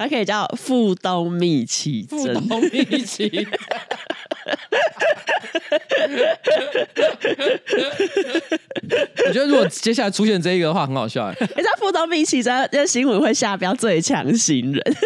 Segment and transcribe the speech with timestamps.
[0.00, 2.18] 它可以叫富东米奇珍。
[2.18, 3.28] 富东密奇。
[9.26, 11.36] 我觉得如果接下来出现这一个的话，很好笑哎。
[11.40, 14.82] 你知道富东蜜奇珍这新闻会下标最强新人？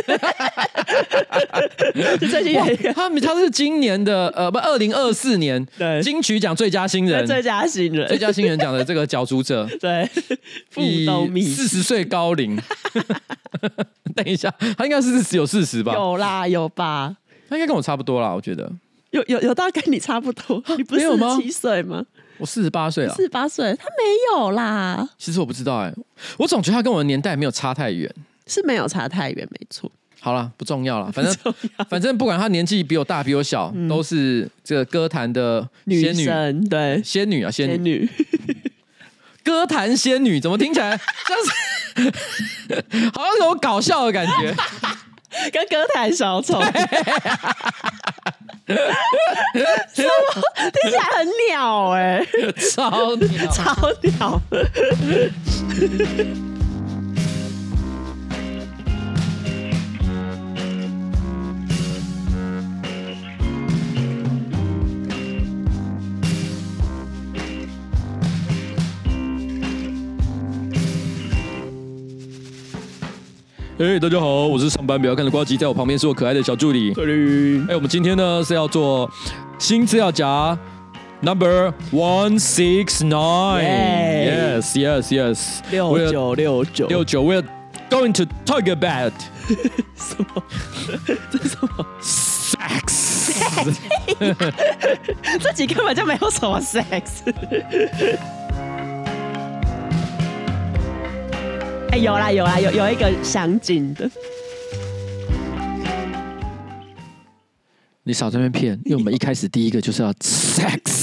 [2.30, 9.69] 最近有一个他他是今年的呃不二零二四年对金曲奖最佳新人，最佳新人，最佳新人奖的这个角逐者。
[9.81, 10.09] 对，
[10.71, 12.59] 富东蜜四十岁高龄。
[14.15, 15.93] 等一下，他应该是只有四十吧？
[15.95, 17.16] 有啦，有吧？
[17.48, 18.70] 他应该跟我差不多啦，我觉得。
[19.14, 21.09] 有有有到跟你差不多，你不是
[21.41, 22.04] 七岁吗？
[22.36, 25.09] 我四十八岁了，四十八岁，他没有啦。
[25.16, 25.95] 其实我不知道哎、欸，
[26.37, 28.12] 我总觉得他跟我的年代没有差太远，
[28.48, 29.88] 是没有差太远，没错。
[30.18, 31.54] 好了，不重要了，反正
[31.88, 37.01] 反正不管他年纪比我大比我小，嗯、都是这个歌坛的仙女，对。
[37.04, 38.10] 仙女啊仙女，仙女。
[39.45, 40.90] 歌坛仙女怎么听起来
[41.28, 42.12] 像是
[43.12, 44.52] 好像有搞笑的感觉。
[45.52, 46.62] 跟歌坛小丑，
[48.66, 50.43] 什么？
[50.73, 52.24] 听起来很鸟哎，
[52.74, 53.52] 超鸟。
[53.52, 54.40] 超鸟。
[73.77, 76.93] 哎，大家好，我是上班不要看的瓜吉，在我旁边是我可爱的小助理。
[77.69, 79.11] 哎，我们今天呢是要做
[79.59, 80.56] 新资料夹
[81.21, 87.43] number one six nine，yes yes yes，六九六九六九，we're
[87.91, 89.12] going to talk about
[89.97, 90.43] 什么？
[91.33, 91.69] 这是什么
[92.00, 93.34] ？sex。
[95.41, 97.25] 这集 根本就没有什么 sex。
[101.97, 104.10] 有啦有啦有有一个详尽的，
[108.03, 110.94] 你少在那边骗，因为我们一开始第一个就是要 sex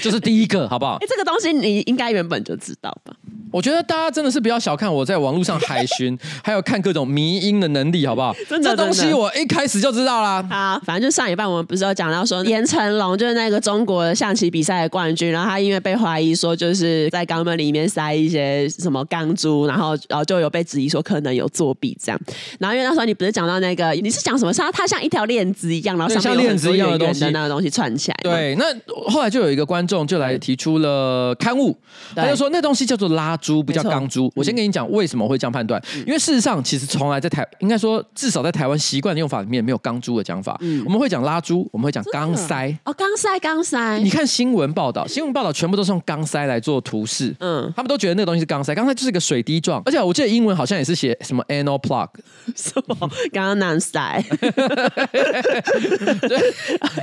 [0.00, 0.94] 就是第一个，好不好？
[0.94, 3.14] 哎、欸，这个东西你应该原本就知道吧？
[3.52, 8.32] 我觉得大家真的是不要小看我在网络上海巡，还有看各种迷音的能力，好不好？
[8.48, 10.40] 真的，这东西我一开始就知道啦。
[10.48, 22.20] 好，反正就上一半我们不是有讲到说严成龙就是那个中国象棋比赛的冠军，然后他因为被怀疑说就是在肛门里面塞一些什么钢珠，然后然后就有被质疑说可能有作弊这样。
[22.60, 24.52] 然后因为那时候你不是讲到那个你是讲什么？
[24.52, 28.16] 它它像一条链子一样，然后上面有很多圆圆的那个东西串起来。
[28.22, 28.66] 对，那
[29.10, 31.76] 后来就有一个观众就来提出了刊物，
[32.14, 34.32] 他就说那东西叫做拉珠，不叫钢珠。
[34.34, 43.98] 我先跟你讲为什么会这样判断，因为事实上其实从来在台，应该说至少在台湾习惯的用法里面没有钢珠的讲法，嗯，我们会讲拉珠，我们会讲钢塞，哦，钢塞，钢塞。
[43.98, 52.08] 你看新闻报道，新闻报道全部都是用钢塞来做图示，嗯，他们都觉得那个东西是钢塞，钢塞就是一个水滴状，而且我记得英文好像也是写什么 anal plug，
[52.56, 53.10] 什么？
[53.32, 54.24] 钢囊塞，
[56.28, 56.38] 对，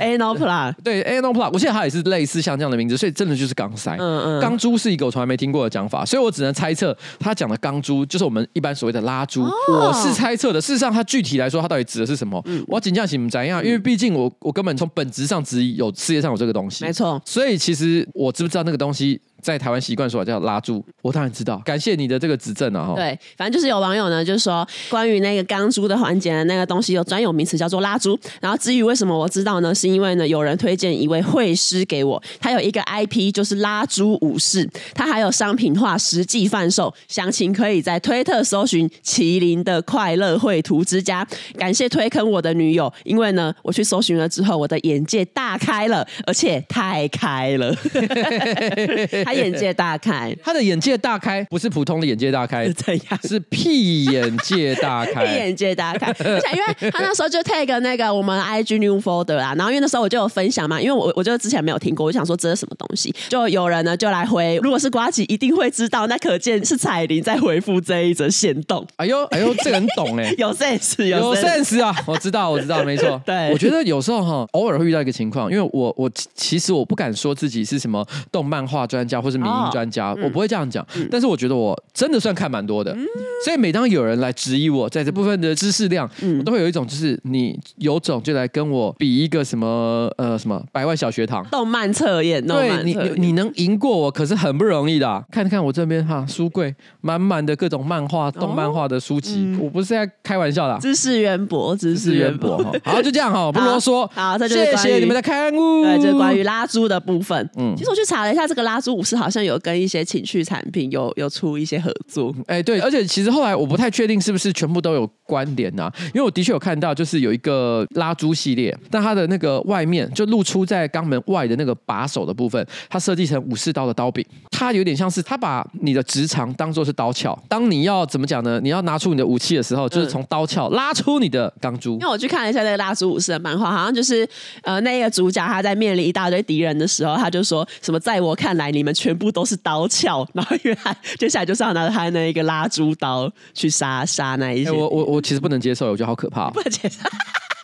[0.00, 6.96] anal plug，对，anal plug，我记得它也是类似像这样的名字，所以真的就是钢塞，嗯嗯，钢珠是一个我从来没听过的讲法，所以我只能猜测。
[7.18, 10.60] 他讲的钢珠就是我们一般所谓的拉珠，哦、我是猜测的。
[10.60, 12.40] 事实上，他具体来说，他到底指的是什么？
[12.46, 13.64] 嗯、我要请教你们怎样？
[13.64, 16.84] 因为毕竟我我根本从本质上质疑有世界上有这个东西。
[16.84, 19.20] 没错，所以其实我知不知道那个东西？
[19.40, 21.60] 在台湾习惯说叫拉珠，我当然知道。
[21.64, 22.88] 感谢你的这个指正啊！
[22.88, 28.18] 哈，对，反正就是有网友呢，就是说关于那个钢珠的环节的那个东西有专有名词叫做拉珠。
[28.40, 29.74] 然后至于为什么我知道呢？
[29.74, 41.26] 是因为呢有人推荐一位绘师给我，他有一个 IP 就是拉珠武士，他还有商品化实际贩售，详情可以在推特搜寻麒麟的快乐绘图之家。
[41.56, 47.72] 感谢推坑我的女友，因为呢我去搜寻了之后，我的眼界大开了，而且太开了。
[49.28, 53.20] 他眼界大开，他的眼界大开不是普通的眼界大开，是怎样？
[53.22, 56.06] 是屁眼界大开， 屁眼界大开。
[56.24, 68.86] 而且因为他那时候就 take 那个我们 IG new folder 啦，然后因为那时候我就有分享嘛，因为我我就之前没有听过，我就想说这是什么东西，就有人呢就来回，如果是瓜吉一定会知道，那可见是彩铃在回复这一则线动。
[68.96, 73.20] 哎呦哎呦，这个很懂哎， 有 sense 有 sense, 有 sense 啊，我知道我知道，没错。
[73.26, 79.68] 对，我觉得有时候哈，偶尔会遇到一个情况，因为我我其实我不敢说自己是什么动漫画专家或是民营。
[79.68, 83.04] 专家，我不会这样讲，嗯、但是我觉得我真的算看蛮多的，嗯、
[83.44, 95.22] 所以每当有人来质疑我在这部分的知识量，嗯、我都会有一种就是你有种就来跟我比一个什么呃什么百万小学堂动漫测验，对你你能赢过我可是很不容易的，啊。
[95.30, 102.72] 看看我这边哈书柜满满的各种漫画、动漫画的书籍，我不是在开玩笑的，知识渊博，知识渊博哈。
[102.84, 104.08] 好，就这样哈，不啰嗦。
[104.14, 105.82] 好，这就是谢谢你们的看物。
[105.84, 107.38] 对，这是关于拉猪的部分。
[107.58, 112.34] 嗯，其实我去查了一下这个拉珠武是好像有跟一些情趣产品有有出一些合作。
[112.46, 128.60] 哎，对，而且其实后来我不太确定是不是全部都有关联呐、啊，因为我的确有看到，就是有一个拉珠系列，但它的那个外面就露出在肛门外的那个把手的部分，它设计成武士刀的刀柄，它有点像是它把你的直肠当做是刀鞘，当你要怎么讲呢？
[128.62, 131.94] 你要拿出你的武器的时候，就是从刀鞘拉出你的钢珠。
[131.94, 134.28] 因为我去看了一下那个拉珠武士的漫画，好像就是
[134.62, 144.72] 呃那个主角他在面临一大堆敌人的时候，他就说什么在我看来你们全部都是刀鞘，然后因为他接下来就是要拿着他那一个拉猪刀去杀杀那一些。
[144.72, 146.50] 我我我其实不能接受，我觉得好可怕。
[146.50, 146.98] 不能接受。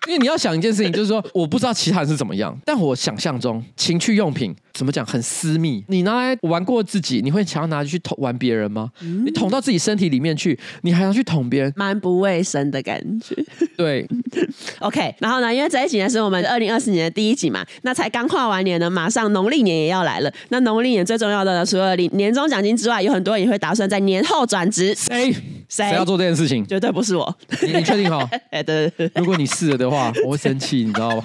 [0.06, 5.84] 因为你要想一件事情，就是说，我不知道其他人是怎么样，但我想象中情趣用品怎么讲很私密。
[5.88, 8.90] 你拿来玩过自己，你会想要拿去捅玩别人吗？
[9.00, 13.34] 嗯、你捅到自己身体里面去，你还要去捅别人，蛮不卫生的感觉。
[13.76, 14.06] 对，
[14.80, 15.14] OK。
[15.18, 20.32] 然后呢，因为这一集呢是我们二零二四年的第一集嘛，那才刚跨完年呢，马上农历年也要来了。
[20.50, 24.94] 那农历年最重要的呢，除了领年终奖金之外，有很多人也会打算在年后转职。
[24.94, 25.34] 谁？
[25.68, 26.64] 谁要做这件事情？
[26.66, 27.36] 绝对不是我。
[27.62, 28.28] 你你确定哈？
[28.50, 29.22] 哎，对对对。
[29.22, 31.22] 如果你试了的话，我会生气，你知道吗？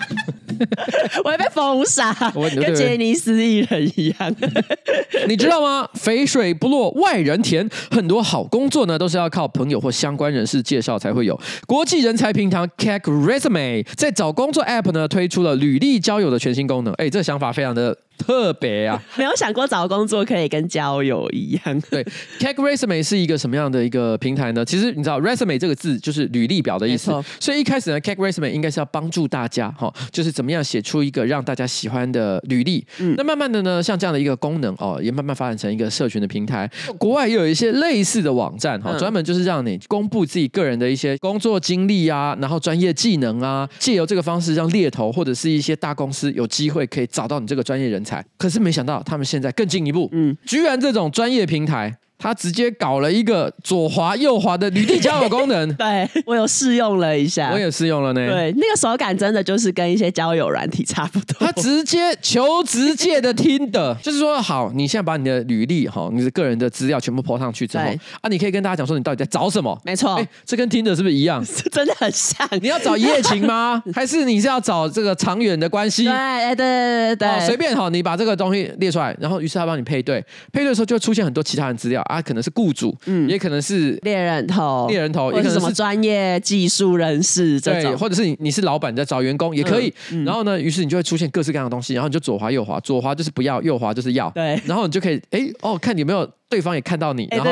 [1.24, 4.36] 我会被封杀，跟杰尼斯艺人一样。
[5.28, 5.88] 你知道吗？
[5.94, 11.40] 肥水不落外人田，很多好工作呢，都是要靠朋友或相关人士介绍才会有。
[11.68, 16.94] 国际人才平台 CakeResume 在找工作 App 呢，推出了履历交友的全新功能。
[16.96, 17.96] 哎，这个想法非常的。
[18.20, 21.82] 特别啊， 没有想过找工作可以跟交友一样。
[21.90, 22.06] 对
[22.40, 24.64] ，CakeResume 是一个什么样的一个平台呢？
[24.64, 27.12] 其实你知道，resume 这个字就是履历表的意思。
[27.40, 32.86] 所以一开始呢，CakeResume 应该是要帮助大家哈，就是怎么样写出一个让大家喜欢的履历。
[33.00, 36.70] 嗯，那慢慢的呢，像这样的一个功能哦，也慢慢发展成一个社群的平台。
[36.98, 48.26] 国外也有一些类似的网站哈，专门就是让你公布自己个人的一些工作经历啊，然后专业技能啊，借由这个方式让猎头或者是一些大公司有机会可以找到你这个专业人才。
[48.38, 52.00] 可是没想到，他们现在更进一步，嗯，居然这种专业平台。
[52.20, 58.28] 他直接搞了一个左滑右滑的履历交友功能， 对，我有试用了一下，我也试用了呢。
[58.28, 61.48] 对，那个手感真的就是跟一些交友软体差不多。
[61.48, 67.84] 他直接求职界的听的， 就是说，好，你现在把你的履历哈，你的个人的资料全部 po 上去之后，
[68.20, 69.80] 啊，你可以跟大家讲说你到底在找什么？
[69.86, 71.42] 没错，哎，这跟听的是不是一样？
[71.72, 72.46] 真的很像。
[72.62, 73.82] 你要找一夜情吗？
[73.94, 76.04] 还是你是要找这个长远的关系？
[76.04, 80.20] 对，对，对，对，对，随便哈，你把这个东西列出来，然后于是他帮你配对，
[80.52, 82.96] 配对的时候就会出现很多其他人资料啊，可能是雇主。
[83.06, 89.88] 嗯，也可能是猎人头，猎人头，也可能是什么专业技术人士这种，对，或者是你你是老板在找员工也可以。
[90.12, 94.30] 嗯嗯、然后呢，于是你就会出现各式各样的东西，然后你就左滑右滑，左滑就是不要，右滑就是要。
[94.32, 96.30] 对，然后你就可以，哎哦，看你有没有。
[96.50, 97.46] 对方也看到你，然后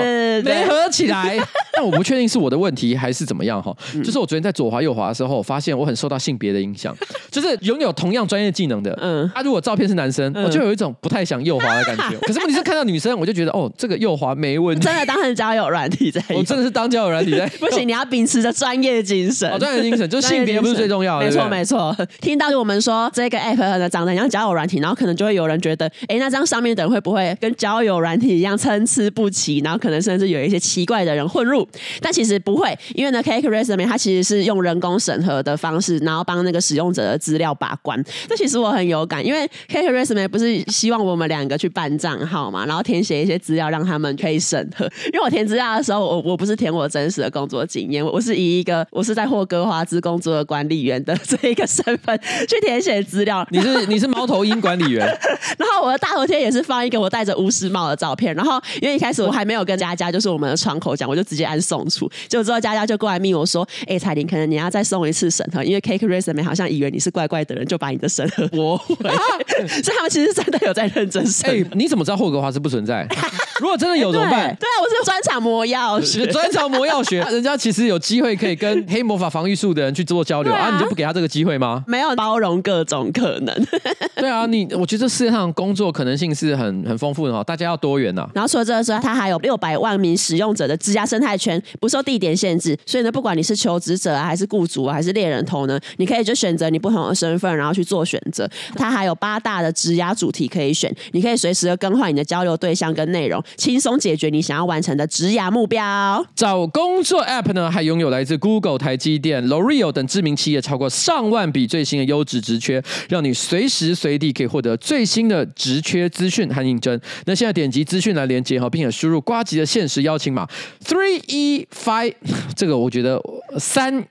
[0.44, 1.38] 没合起来，
[1.72, 3.72] 但我不确定是我的问题还是怎么样哈。
[4.04, 6.96] 就是我昨天在左滑右滑的时候，发现我很受到性别的影响，
[7.30, 12.18] 就是拥有同样专业技能的，嗯，他如果照片是男生，我就有一种不太想右滑的感觉。
[12.26, 14.84] 可是问题是看到女生，我就觉得哦，这个右滑没问题。
[14.84, 17.46] 真的当成交友软体在，我真的是当交友软体在。
[17.60, 19.48] 不行，你要秉持着专业精神。
[19.60, 21.26] 专业精神就是性别不是最重要的。
[21.26, 21.96] 没错没错。
[22.20, 29.60] 听到我们说这个 app 呢长得像交友软体，然后可能就会有人觉得，哎，那这样上面的人会不会跟交友软体一样参差不齐？
[29.60, 31.68] 然后可能甚至有一些奇怪的人混入，
[32.02, 38.02] 但其实不会，因为呢，CakeResume 它其实是用人工审核的方式，然后帮那个使用者的资料把关。
[38.28, 44.86] 这其实我很有感，因为 CakeResume 不是希望我们两个去办账号嘛，然后填写一些资料让他们可以审核。
[45.14, 52.18] 因为我填资料的时候，我我不是填我真实的工作经验，我是以一个我是在霍格华兹工作的管理员的这一个身份
[52.48, 53.46] 去填写资料。
[53.52, 55.06] 你是你是猫头鹰管理员，
[55.58, 58.34] 然后我的大头贴也是放一个我戴着巫师帽的照片。
[58.36, 59.68] 然后因为一开始我还没有。
[59.68, 62.10] 跟佳佳，就是我们的窗口讲，我就直接按送出。
[62.30, 68.96] 结果之后佳佳就过来密我说：“哎、欸，彩玲，可能你要再送一次审核，因为 CakeResume 好像以为你是怪怪的人，就把你的审核驳回。
[69.68, 71.50] 所以他们其实真的有在认真审。
[71.52, 73.06] 哎，你怎么知道霍格华兹不存在？
[73.60, 74.56] 如果真的有怎么办？
[74.58, 81.84] 对啊，我是专场魔药学，专长魔药学，人家其实有机会可以跟黑魔法防御术的人去做交流啊，啊，你就不给他这个机会吗？
[81.88, 83.68] 没有包容各种可能。
[84.16, 88.30] 对啊，你我觉得世界上工作可能性是很很丰富的哦，大家要多元呐、啊。
[88.36, 89.38] 然后除了这个之外，他还有。
[89.48, 98.50] 六百万名使用者的职涯生态圈不受地点限制，所以呢，不管你是求职者啊，还是雇主啊，还是猎人头呢，你可以就选择你不同的身份，然后去做选择。
[98.76, 106.26] 它还有八大的职涯主题可以选，你可以随时的更换你的交流对象跟内容，轻松解决你想要完成的职涯目标。
[106.36, 117.00] 找工作 App 呢，还拥有来自 Google、台积电、L'Oreal 等知名企业超过上万笔最新的优质职缺，让你随时随地可以获得最新的职缺资讯和应征。
[117.26, 120.48] 那现在点击资讯来连接哈，并且输入瓜吉的限时邀请码。
[120.84, 122.14] Three e five，
[122.56, 123.22] 这个我觉得
[123.60, 124.04] 三，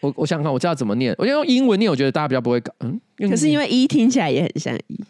[0.00, 5.00] 我我想想看，我知道怎么念，我用英文念，我觉得大家比较不会搞，嗯，可是因为一听起来也很像一，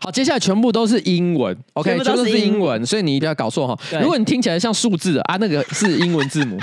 [0.00, 3.78] 好，接下来全部都是英文，OK，全部都是英文，所以你一定要搞错哈。
[4.00, 6.58] 如果你听起来像数字的啊，那个是英文字母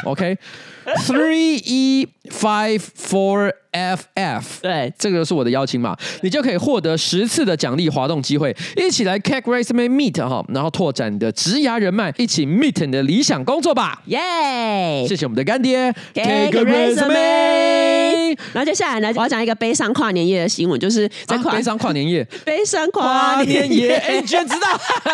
[0.88, 3.52] ，OK，Three E Five Four。
[3.78, 15.06] FF，对，这个是我的邀请码，你就可以获得十次的奖励滑动机会，一起来 Cake Resume Meet 哈，然后拓展你的职涯人脉，一起 Meet 你的理想工作吧，耶！
[15.08, 18.36] 谢谢我们的干爹 Cake Resume。
[18.54, 24.68] 然后接下来呢，我要讲一个悲伤跨年夜的新闻，就是在跨、啊、悲伤跨年夜， 悲伤跨年夜，哎，你居然知道？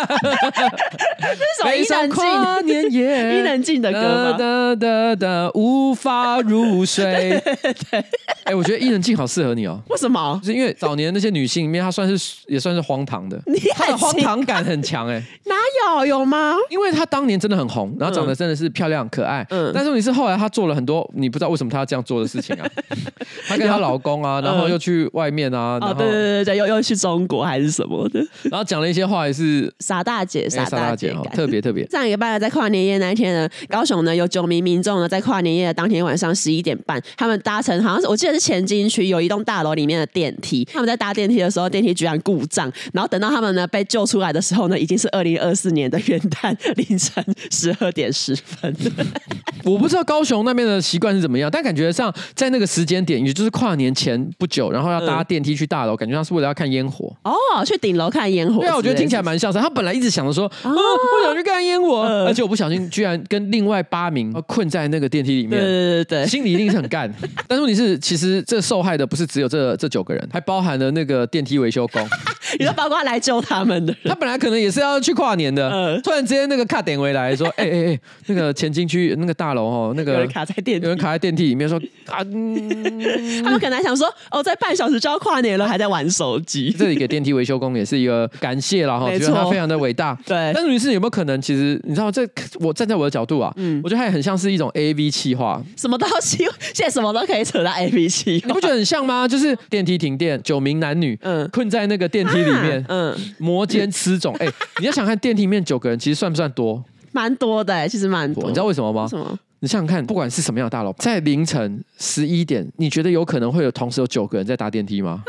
[1.20, 1.74] 这是什么？
[1.74, 4.38] 伊能静跨年夜， 伊能静的歌吗？
[4.38, 7.40] 哒哒哒，无法入睡。
[7.90, 8.04] 对。
[8.44, 9.80] 哎，我觉得伊能静好适合你哦。
[9.88, 10.38] 为什么？
[10.42, 13.40] 就是因为早年那些女性里面，她算是也算是荒唐的，
[13.74, 15.22] 她的荒唐感很强哎。
[15.46, 15.54] 哪
[15.96, 16.54] 有有吗？
[16.68, 19.46] 因为她当年真的很红，然后长得真的是漂亮可爱。
[19.48, 19.72] 嗯。
[19.74, 22.68] 但是你是后来她做了很多你不知道为什么她要这样做的事情啊。
[23.48, 25.78] 她跟她老公啊，然后又去外面啊。
[25.80, 28.20] 哦，对对对对，又又去中国还是什么的。
[28.50, 31.86] 然后讲了一些话，也是傻大姐，傻大姐，特别特别。
[31.88, 39.04] 上一个拜在跨年夜那一天呢，高雄呢有九名民众呢在跨年当天晚上十一点半，他们搭乘好像是我记得是前进区。
[39.04, 48.74] 有一栋大楼里面的电梯，他们在搭电梯的时候，电梯居然故障，然后等到他们呢被救出来的时候呢，已经是二零二四年的元旦凌晨十二点十分。
[49.64, 57.32] 我不知道高雄那边的习惯是怎么样，但感觉上在那个时间点，也就是跨年前不久，然后要搭电梯去大楼，嗯、感觉上是为了要看烟火哦，
[57.64, 58.60] 去顶楼看烟火。
[58.60, 59.58] 对啊，我觉得听起来蛮像是。
[59.58, 67.12] 他本来一直想着说，哦，我想去看烟火，嗯、而且我不小心居然跟另外八名困在那个电梯里面，对对对对，心里一定是很干。
[67.46, 69.04] 但是问题是，其实这受害的。
[69.14, 72.02] 不是只有这这九个人，还包含了那个电梯维修工，
[72.58, 73.94] 你说包括来救他们的。
[74.02, 86.74] 他本来可能也是要去跨年的，嗯、突然之间那个卡点回来说：“哎哎哎，那个前进区那个大楼哦，那个有人卡在电梯，有人卡在电梯里面说啊，嗯、他们可能还想说哦，在半小时就要跨年了，还在玩手机。
[86.76, 90.18] 这里给电梯维修工也是一个感谢了哈，觉得他非常的伟大。
[90.26, 92.26] 对，但是女士有没有可能，其实你知道这
[92.58, 96.38] 我站在我的角度啊，嗯，我觉得他也很像是一种 A V 企划，什么东西
[96.74, 99.26] 现在什么都可以扯到 A 企划，你不觉得很像吗？
[99.26, 99.56] 就是。
[99.70, 104.32] 电梯停电，九名男女嗯困在那个电梯里面，嗯，摩肩螭踵。
[104.38, 104.46] 哎，
[104.78, 106.84] 你要想看电梯里面九个人，其实算不算多？
[107.12, 108.44] 蛮多的，其实蛮多。
[108.44, 109.06] 你知道为什么吗？
[109.08, 109.38] 什么？
[109.60, 115.22] 你想想看，不管是什么样的大楼，在凌晨十一点，你觉得有可能会有同时有九个人在搭电梯吗？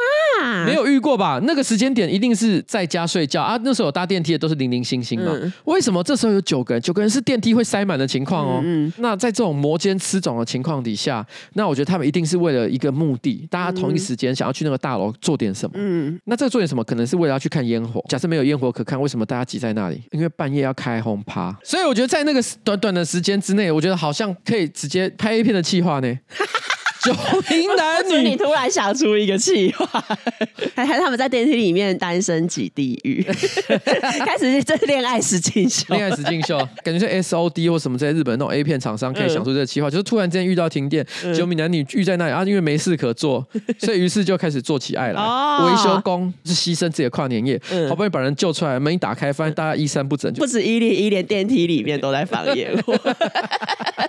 [0.65, 1.39] 没有遇过吧？
[1.43, 3.59] 那个时间点一定是在家睡觉啊。
[3.63, 5.31] 那时候有搭电梯的都是零零星星嘛。
[5.33, 6.81] 嗯、为什么这时候有九个人？
[6.81, 8.61] 九个人是电梯会塞满的情况哦。
[8.63, 15.75] 嗯嗯、那在这种摩肩吃踵的情况底下，那我觉得他们一定是为了一个目的，大家同一时间想要去那个大楼做点什么。
[15.77, 16.19] 嗯。
[16.25, 16.83] 那这个做点什么？
[16.83, 18.03] 可能是为了要去看烟火。
[18.09, 20.01] 假设没有烟火可看，为什么大家挤在那里？
[20.11, 21.55] 因为半夜要开轰趴。
[21.63, 26.19] 所以我觉得在那个短短的时间之内，我觉得好像可以直接拍一片的企划呢。
[27.13, 27.13] 九
[27.49, 29.85] 名男女，你突然想出一个企划，
[30.75, 33.21] 还还他们在电梯里面单身挤地狱，
[34.25, 43.45] 开始这恋爱实境秀，恋爱实境秀，感觉是 S O D 或什么在日本那种 A 片厂商可以想出这个企划，嗯、就是突然之间遇到停电，嗯、九名男女聚在那里啊，因为没事可做，
[43.77, 45.21] 所以于是就开始做起爱来。
[45.21, 52.93] 维、哦、修工是牺牲自己的跨年夜，嗯、好不容易把人救出来，门一打开，发现大家衣衫不整，不止伊利，伊连电梯里面都在放烟火。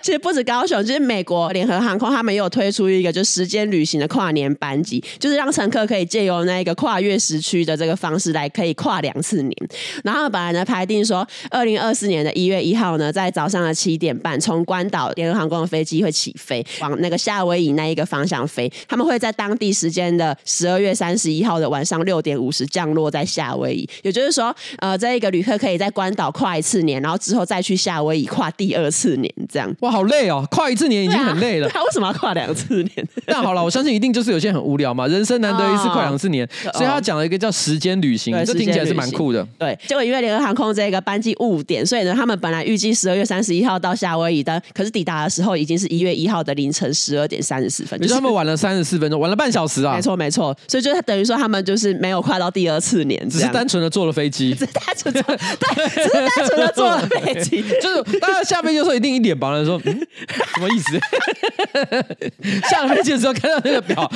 [0.03, 9.57] 其实不止高雄，就是美国联合航空，他们也有推出一个就时间旅行的跨年班级，就是让乘客可以借由那一个跨越时区的这个方式来可以跨两次年。
[10.05, 18.71] 然后本来呢排定说，二零二四年的一月一号呢，在早上的七点半，从关岛联合航空的飞机会起飞，往那个夏威夷那一个方向飞。
[18.89, 23.89] 他们会在当地时间的十二月三十一号的晚上六点五十降落在夏威夷。
[24.03, 29.75] 也就是说，呃，这一个旅客可以在关岛跨一次年，然后之后再去夏威夷跨第二次年，这样。
[29.81, 30.47] 哇，好累哦！
[30.51, 33.09] 跨一次年已经很累了， 他为什么要跨两次年？
[33.27, 39.47] 那好了，我相信一定就是有些人很无聊嘛，人生难得一次快两四年，哦、所以他讲了一个叫时间旅行，这听起来是蛮酷的。
[39.59, 49.95] 对，结果因为联合航空这个班机误点，所以呢，他们本来预计十二月三十一号到夏威夷的，可是抵达的时候已经是一月一号的凌晨十二点三十四分，就是他们晚了三十四分钟，晚了半小时啊。
[49.95, 60.07] 没错没错，所以就等于说他们就是没有跨到第二次年，只是单纯的坐了飞机， 只是单纯的对，只是单纯的坐了飞机，就是大家下飞机的时候一定一脸茫然说，嗯，
[60.55, 60.99] 什么意思？
[62.63, 64.11] 下了飞机的时候看到那个表，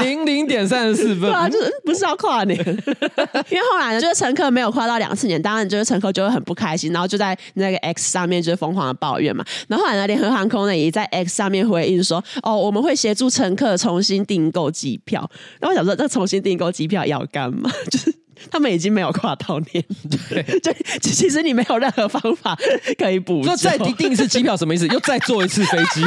[0.00, 2.58] 零零点三十四分，对啊，就是不是要跨年？
[3.50, 9.44] 因为后来呢，就是乘客没有跨到两次年，当然就是乘客就会很不开心，然后就在那个 X 上面就是疯狂的抱怨嘛。
[9.68, 15.28] 然后后来呢，联合航空呢也在 X 上面回应说，哦，我们会协助乘客重新订购机票。
[15.60, 17.70] 然后我想说，这重新订购机票要干嘛？
[17.90, 18.14] 就是
[18.50, 19.84] 他们已经没有跨到年，
[20.28, 22.56] 对， 就其实你没有任何方法
[22.98, 23.42] 可以补。
[23.42, 24.86] 就再订一次机票什么意思？
[24.88, 26.04] 又再坐一次飞机？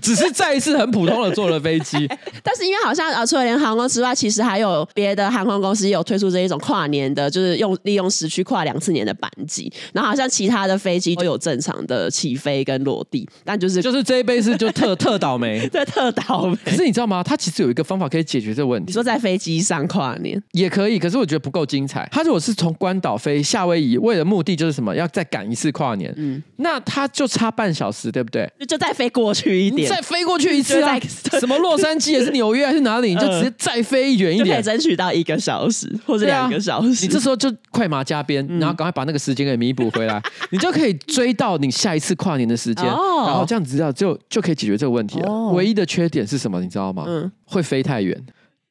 [0.00, 2.08] 只是再一次很普通的坐了飞机。
[2.42, 9.72] 但是因为好像呃，除了联航空之外，其实还有别的航空公司也有推出这一种跨年的，就是用利用时区跨两次年的班机。
[9.92, 16.56] 然后好像其他的飞机都有正常的起飞跟落地，但就是就是这一杯是就特 特倒霉，对，特倒霉。
[16.64, 17.22] 可是你知道吗？
[17.22, 18.86] 它其实有一个方法可以解决这个问题。
[18.88, 22.08] 你说在飞机上跨年也可以，可是我觉得不够精彩。
[22.10, 28.50] 他如果是从关岛飞夏威夷，为了目的就是什么，要再赶一次跨年，嗯，那他就差半小时，对不对？
[28.58, 30.98] 就就再飞过去一点，再飞过去一次啊！
[31.40, 33.14] 什么洛杉矶也是纽约还是哪里？
[33.14, 36.88] 你就直接再飞远一点，可以争取到一个小时或者两个小时。
[36.88, 40.20] 你这时候就快马加鞭，然后赶快把那个时间给弥补回来，
[40.50, 42.84] 你就可以追到你下一次跨年的时间。
[42.84, 45.48] 然后这样子，这样就就可以解决这个问题了。
[45.52, 46.60] 唯一的缺点是什么？
[46.60, 47.04] 你知道吗？
[47.06, 48.20] 嗯，会飞太远。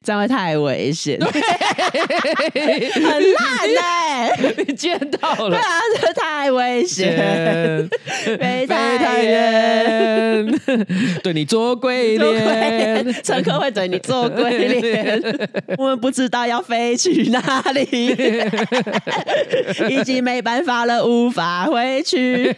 [0.02, 1.18] 这样会太危险，
[1.80, 3.44] 很烂
[3.82, 4.54] 哎、欸！
[4.58, 5.50] 你见到了？
[5.50, 7.88] 对啊，这太危险，
[8.38, 10.60] 飞太远，
[11.22, 15.22] 对你做鬼脸，乘客会对你做鬼脸。
[15.78, 17.40] 我们不知道要飞去哪
[17.72, 18.14] 里，
[19.88, 22.54] 已经没办法了，无法回去。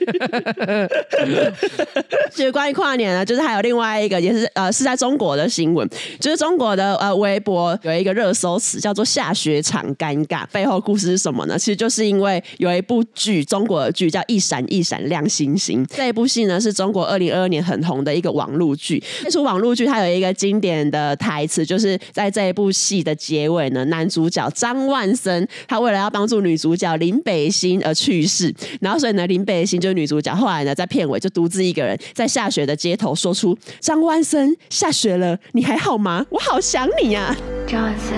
[2.31, 5.88] 其实关于跨年呢，就是还有另外一个，也是呃，是在中国的新闻，
[6.21, 11.59] 就是中国的呃微博有一个热搜词叫做“下雪场尴尬”，背后故事是什么呢？
[11.59, 15.85] 其实就是因为有一部剧，中国的剧叫《一闪一闪亮星星》。
[15.95, 19.02] 这一部戏呢，是中国二零二二年很红的一个网络剧。
[19.23, 36.25] 这出网络剧它有一个经典的台词，就是在这一部戏的结尾呢，男主角张万森他为了要帮助女主角林北星而去世，然后所以呢，林北星就是女主角，后来呢，在片尾就独自一个人在下雪的街头说出：“张万森，下雪了，你还好吗？
[36.31, 38.16] 我好想你呀、啊。”张万森，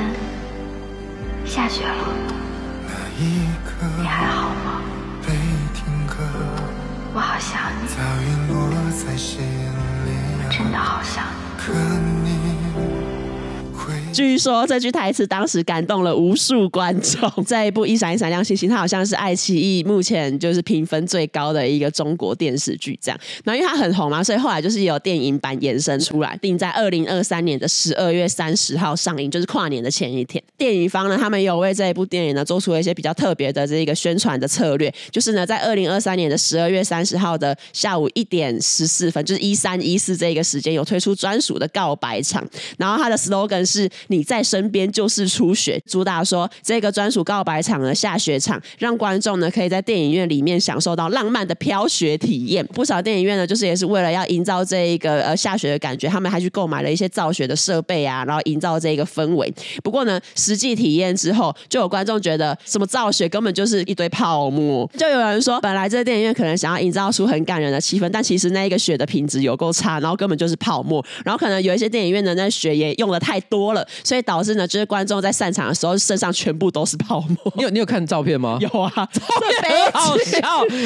[1.44, 1.92] 下雪了，
[4.00, 4.80] 你还好吗？
[7.14, 7.86] 我好想你，
[10.42, 11.24] 我真的好想
[12.24, 12.24] 你。
[14.14, 17.28] 据说这句台词当时感动了无数观众。
[17.44, 22.97] 这一部《一闪一闪亮星星》，它好像是爱奇艺目前就是评分最高的一个中国电视剧。
[23.02, 30.40] 这样，然后因为它很红嘛，所以后来就是有电影版延伸出来，定在二零二三年的十二月三十号上映，就是跨年的前一天。
[30.56, 42.46] 电影方呢，他们有为这一部电影呢做出了一些比较特别的这一个宣传的策略，就是呢，在二零二三年的十二月三十号的下午一点十四分，就是一三一四这一个时间，有推出专属的告白场，
[42.79, 43.90] 然后它的 slogan 是。
[44.09, 52.64] 你在身边就是初雪，主打说这个专属告白场的下雪场，让观众呢可以在电影院里面享受到浪漫的飘雪体验。
[52.69, 59.53] 不少电影院呢，就是也是为了要营造这一个呃下雪的感觉，他们还去购买了一些造雪的设备啊，然后营造这一个氛围。
[59.83, 64.90] 不过呢，实际体验之后，就有观众觉得什么造雪根本就是一堆泡沫。
[64.97, 71.05] 就有人说，本来这个电影院可能想要营造出很感人的气氛，但其实那一个雪的品质有够差，然后根本就是泡沫。
[71.25, 73.87] 然后可能有一些电影院的那雪也用的太多了。
[74.02, 77.52] 所以导致呢，就是观众在散场的时候身上全部都是泡沫。
[77.57, 78.59] 你有你有看照片吗？
[78.62, 79.22] 有啊，照
[79.61, 80.38] 片很好笑。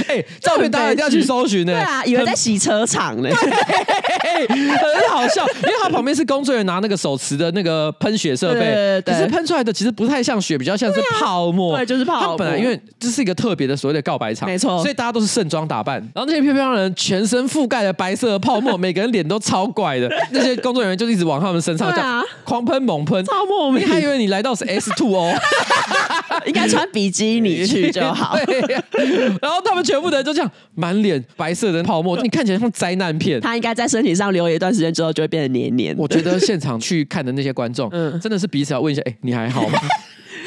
[0.09, 1.73] 哎、欸，照片大家一定要去搜寻呢。
[1.73, 3.31] 对啊，以为在洗车场呢，
[5.29, 5.47] 笑。
[5.63, 11.77] 因为他旁边是工作人员拿那个手持的那个喷雪设备，对对对，可是喷出来的其实不太像血，比较像是泡沫。
[11.77, 12.39] 对，就是泡沫。
[12.39, 20.09] 本来因为这是一个特别的所谓的告白场，没错，所以大家都是盛装打扮，然后那些漂漂亮人全身覆盖了白色的泡沫， 每个人脸都超怪的。
[20.31, 23.25] 那些工作人员就一直往他们身上这样狂喷猛喷。
[23.25, 25.33] 超莫名，你还以为你来到是 S Two 哦，
[26.47, 28.37] 应该穿比基尼去就好。
[29.41, 33.41] 然后他们全部的人都这样满脸白色的泡沫，你看起来像灾难片。
[33.41, 35.95] 他应该在身体上留一段时间之后就会变得黏黏。
[35.99, 39.79] 我觉得现场去看的那些观众，嗯，真的是彼此要问一下，哎，你还好吗？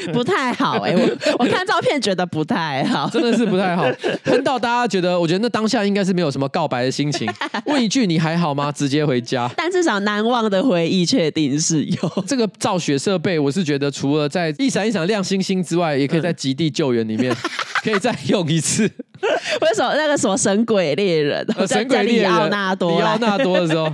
[0.12, 3.84] 不太好哎、欸，我我看照片觉得不太好， 真的是不太好。
[4.24, 7.30] 喷到大家觉得，我觉得那当下应该是没有什么告白的心情，
[7.66, 8.70] 问一句你还好吗？
[8.72, 9.50] 直接回家。
[9.56, 12.24] 但至少难忘的回忆确定是有。
[12.26, 17.34] 这个造雪设备，我是觉得除了在一闪一闪亮星星之外，也可以在极地救援里面
[17.82, 18.90] 可以再用一次。
[19.60, 21.46] 为什么那个什么神鬼猎人？
[21.66, 23.92] 神鬼猎人里奥纳多，里奥纳多的时候，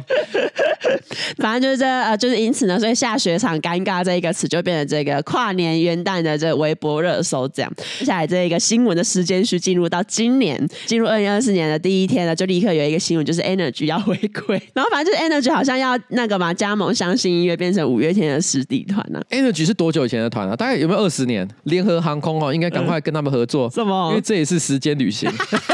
[1.38, 7.72] 反正就是这呃，就是因此呢，所以下雪场尴尬这一个词就变成这个跨年元旦的这个微博热搜这样。
[7.98, 19.20] 接下来这一个新闻的时间序进入到今年，进入二零二四年的第一天呢，就立刻有一个新闻，就是 Energy 要回归，然后反正就是 Energy 好像要那个嘛，加盟相信音乐，变成五月天的师弟团呢。
[19.30, 20.56] Energy 是多久以前的团啊？
[20.56, 21.46] 大概有没有二十年？
[21.64, 23.68] 联合航空哦，应该赶快跟他们合作。
[23.70, 24.08] 什么？
[24.10, 25.17] 因为这也是时间旅行。
[25.26, 25.30] 行。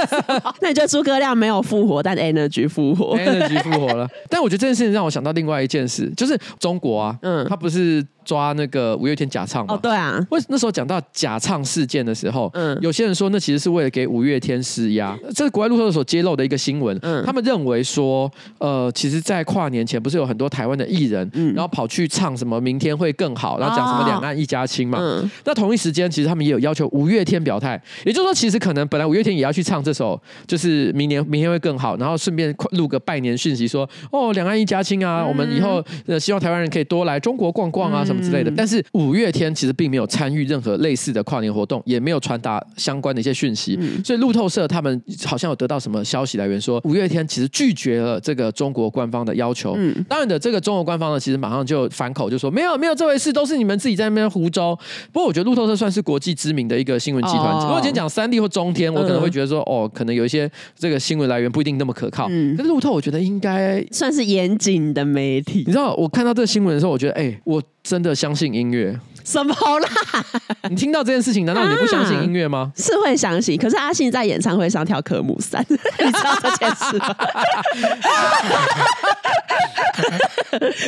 [0.60, 4.08] 那你觉得诸葛亮没有复活，但 Energy 复活， Energy 复活了。
[4.28, 8.04] 但我觉得这件事情让我想到另外一件事，就是中国啊，嗯，他不是。
[8.24, 9.74] 抓那个五月天假唱吗？
[9.74, 10.18] 哦，对啊。
[10.30, 15.14] 为那时候讲到假唱事件的时候，嗯，有些人说那其实是为了给五月天施压。
[15.34, 16.98] 这是国外路透所揭露的一个新闻。
[17.02, 24.98] 嗯，他们认为说，呃，其实，在跨年前不是有很多台湾的艺人，嗯，然后跑去唱什么明天会更好，然后讲什么两岸一家亲嘛。
[25.02, 27.78] 嗯，那同一时间，其实他们也有要求五月天表态。
[28.06, 38.52] 也就是说，其实可能本来五月天也要去唱这首，就是明年明天会更好，然后顺便录个拜年讯息，说哦，两岸一家亲啊，我们以后呃希望台湾人可以多来中国逛逛啊什么之类的。
[38.56, 43.76] 但是五月天其实并没有参与任何类似的跨年活动，也没有传达相关的一些讯息。
[43.80, 49.74] 嗯、所以路透社他们好像有得到什么消息来源说，五月天其实拒绝了这个中国官方的要求。
[49.76, 54.74] 嗯，当然的，这个中国官方呢，其实马上就反口，就说没有没有这回事，都是你们自己在那边胡诌。
[55.12, 57.54] 不过我觉得路透社算是国际知名的一个新闻集团。
[57.62, 62.28] 如果今天讲三立或中天，我可能会觉得说，嗯、哦，可能有一些这个新闻来源不一定那么可靠。
[62.30, 65.64] 嗯，但是路透我觉得应该算是严谨的媒体。
[65.66, 68.98] 你知道，我看到这个新闻的时候，我觉得，哎，我真的相信音乐。
[69.24, 69.88] 什么啦？
[70.70, 72.70] 你听到这件事情，难道你不相信音乐吗？
[72.76, 77.16] 是会相信，可是阿信在演唱会上跳科目三， 你知道这件事吗？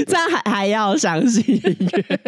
[0.07, 2.21] 这样还还要相信音乐？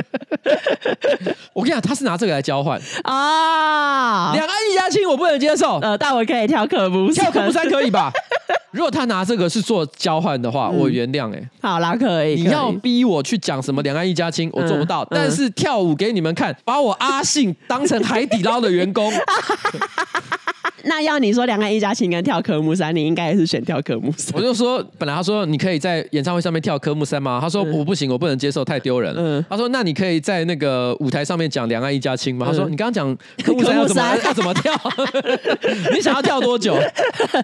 [1.52, 4.32] 我跟你讲，他是拿这个来交换啊！
[4.32, 5.78] 两岸一家亲，我不能接受。
[5.80, 8.10] 呃，但我可以跳科目三，跳科目三可以吧？
[8.72, 11.48] 如果他拿这个是做交换的话，我原谅哎、欸。
[11.61, 12.42] 好啦，可以。
[12.42, 15.02] 你要逼我去讲什么两岸一家亲，我做不到。
[15.04, 19.12] 嗯、但是跳舞给你们看，把我阿信当成海底捞的员工。
[20.88, 24.35] 那要你说两岸一家亲跟跳科目三，你应该也是选跳科目三。
[24.35, 27.38] 我就说，本来他说你可以在演唱会上面跳科目三吗？
[27.40, 29.22] 他说我不行，我不能接受，太丢人了。
[29.22, 32.46] 嗯、他说那你可以在那个舞台上面讲两岸一家亲吗？
[32.46, 34.72] 嗯、他说你刚刚讲科目三要怎么 要怎么跳？
[35.94, 36.77] 你想要跳多久？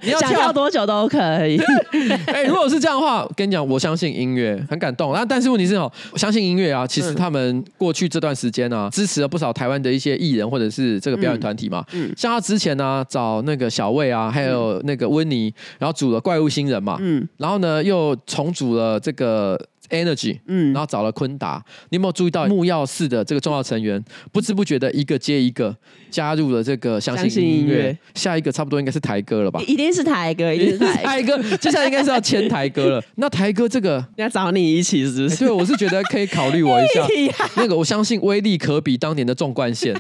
[0.03, 1.61] 你要跳，多久都可以。
[2.27, 5.13] 哎、欸，如果是这样的话，跟你讲，我相信音乐很感动。
[5.15, 11.85] 但但是问题是哦，我相信音乐啊，其实他们过去这段时间啊，支持了不少台湾的一些艺人或者是这个表演团体嘛。
[11.93, 16.97] 嗯，像他之前呢、啊，找那个小魏啊，还有那个温妮，然后组了怪物新人嘛。
[17.01, 19.61] 嗯，然后呢，又重组了这个。
[19.91, 25.77] Energy，嗯，然后找了昆达，你有没有注意到木曜四的这个重要成员，不知不觉的一个接一个
[26.11, 29.61] 加入了这个相信音乐，音乐下一个差不多应该是台哥了吧？
[29.69, 33.05] 一定是台哥，一定是台哥，接下来应该是要签台哥了。
[33.17, 35.37] 那台哥这个要找你一起是不是？
[35.37, 37.07] 对，我是觉得可以考虑我一下。
[37.57, 39.95] 那个我相信威力可比当年的纵贯线，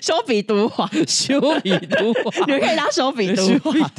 [0.00, 3.90] 修比毒华，修比毒华，你们可以当修比毒华。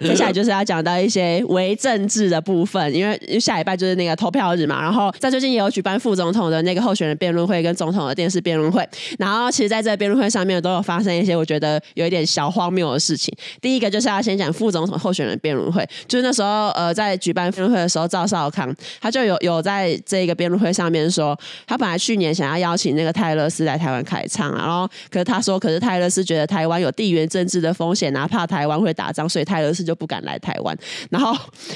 [0.00, 4.80] 接 下来就是要讲到一些微政治的部分，因为下礼拜就是那个投票日嘛。
[4.80, 8.86] 然后在最近也有举办副总统的那个候选人辩论会跟总统的电视辩论会。
[9.18, 13.34] 然后其实在这辩论会上面都有发生一些我觉得有一点小荒谬的事情。
[13.60, 30.76] 第一个就是要先讲副总统候选人辩论会，就是那时候呃在举办辩论会的时候，赵少康他就有有在这个辩论会上面说，他本来去年想要邀请那个泰勒斯来台湾开唱，然后可是他说，可是泰勒斯觉得台湾有地缘政治的风险，哪怕台湾会打仗，所以泰勒斯就不敢来台湾。
[31.08, 31.32] 然后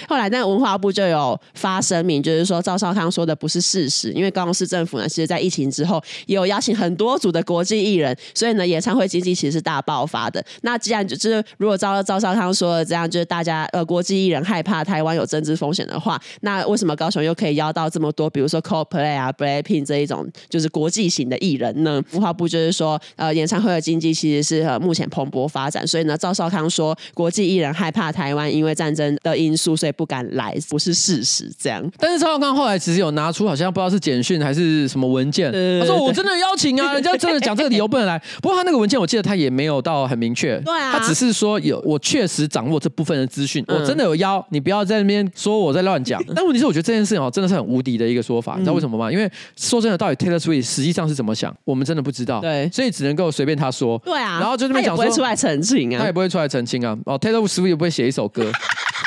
[0.08, 10.44] 后来那文化部就有发声明，就是说赵少康说的不是事实，因为高雄市政府呢，其实在疫情之后也有邀请很多组的国际艺人，所以呢，演唱会经济其实是大爆发的。
[10.62, 22.02] 那既然就是如果照赵少康说的这样，就是大家呃国际艺人害怕台湾有政治风险的话，那为什么高雄又可以邀到这么多，比如说 Coldplay 啊、Blackpink 这一种就是国际型的艺人呢？
[22.12, 31.50] 文化部就是说，呃，演唱会的经济其实是呃目前蓬勃发展，所以呢，赵少康说国际艺人害怕台湾因为战争的因素，所以不敢来，不是事实。
[31.58, 38.20] 这样，但是赵少康后来其实有拿出，好像不知道是简讯还是什么文件，呃、他说我真的邀请啊，人家真的讲这个理由不能来。
[38.42, 46.22] 不过他那个文件，我记得他也没有到很明确，对啊，他只是说有，我确实掌握这部分的资讯，嗯、我真的有邀，你不要在那边说我在乱讲。
[46.34, 49.10] 但问题是，我觉得这件事情哦，真的是很无敌的一个说法，你知道为什么吗？
[49.10, 58.44] 因为说真的，到底 Taylor Swift 实际上是怎么想，我们真的不知道，对，所以只能够随便他说，对啊，然后就这边讲说，不会出来澄清啊，他也不会出来澄清啊，哦，Taylor Swift 也不会写一首歌。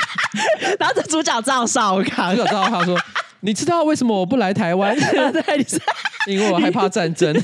[0.78, 2.94] 然后这主角赵少康，主角赵少康说
[3.40, 4.94] ：“你知道为什么我不来台湾？
[5.32, 5.66] 对，
[6.28, 7.34] 因为我害怕战争。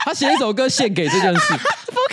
[0.00, 1.54] 他写一首歌献给这件事，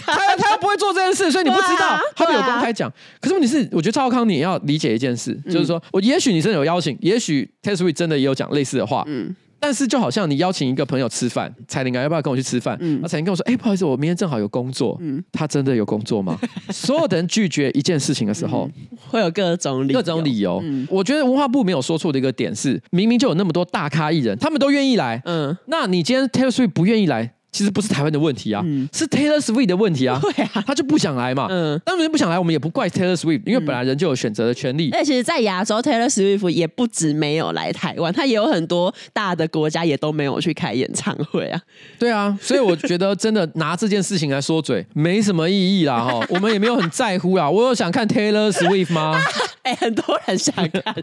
[0.06, 2.00] 他他又不会做这件事，所以你不知道。
[2.16, 2.92] 他没有公开讲。
[3.20, 9.04] 可是问题是，我觉得赵少康你也要理解一件事，就是说我也许你真的有邀请，也许 Taylor Swift 真的也有讲类似的话。
[9.08, 12.78] 嗯。”但是就好像你邀请一个朋友吃饭，彩玲啊，要不要跟我去吃饭？
[12.80, 16.38] 嗯，那彩玲跟我说：“哎、欸，不好意思，我明天正好有工作。”嗯，他真的有工作吗？
[16.70, 20.60] 所有的人拒绝一件事情的时候，嗯、会有各种理由各种理由。
[20.64, 25.22] 嗯，我觉得文化部没有说错的一个点是，明明就有那么多大咖艺人，他们都愿意来。
[25.26, 27.34] 嗯，那你今天 Taylor Swift 不愿意来？
[27.58, 30.20] 其实不是台湾的问题啊，是 Taylor Swift 的问题啊。
[30.22, 31.48] 对啊，他就不想来嘛。
[31.50, 34.92] 嗯，当然不想来，我们也不怪 Taylor Swift，因为本来人就有选择的权利。
[34.92, 41.60] 而且其实，在亚洲，Taylor Swift 也不止没有来台湾，他也有很多大的国家也都没有去开演唱会啊。
[41.98, 46.24] 对啊，所以我觉得真的拿这件事情来说嘴，没什么意义啦哈。
[46.30, 47.50] 我们也没有很在乎啦。
[47.50, 49.20] 我有想看 Taylor Swift 吗？
[49.64, 50.96] 哎、欸，很多人想看，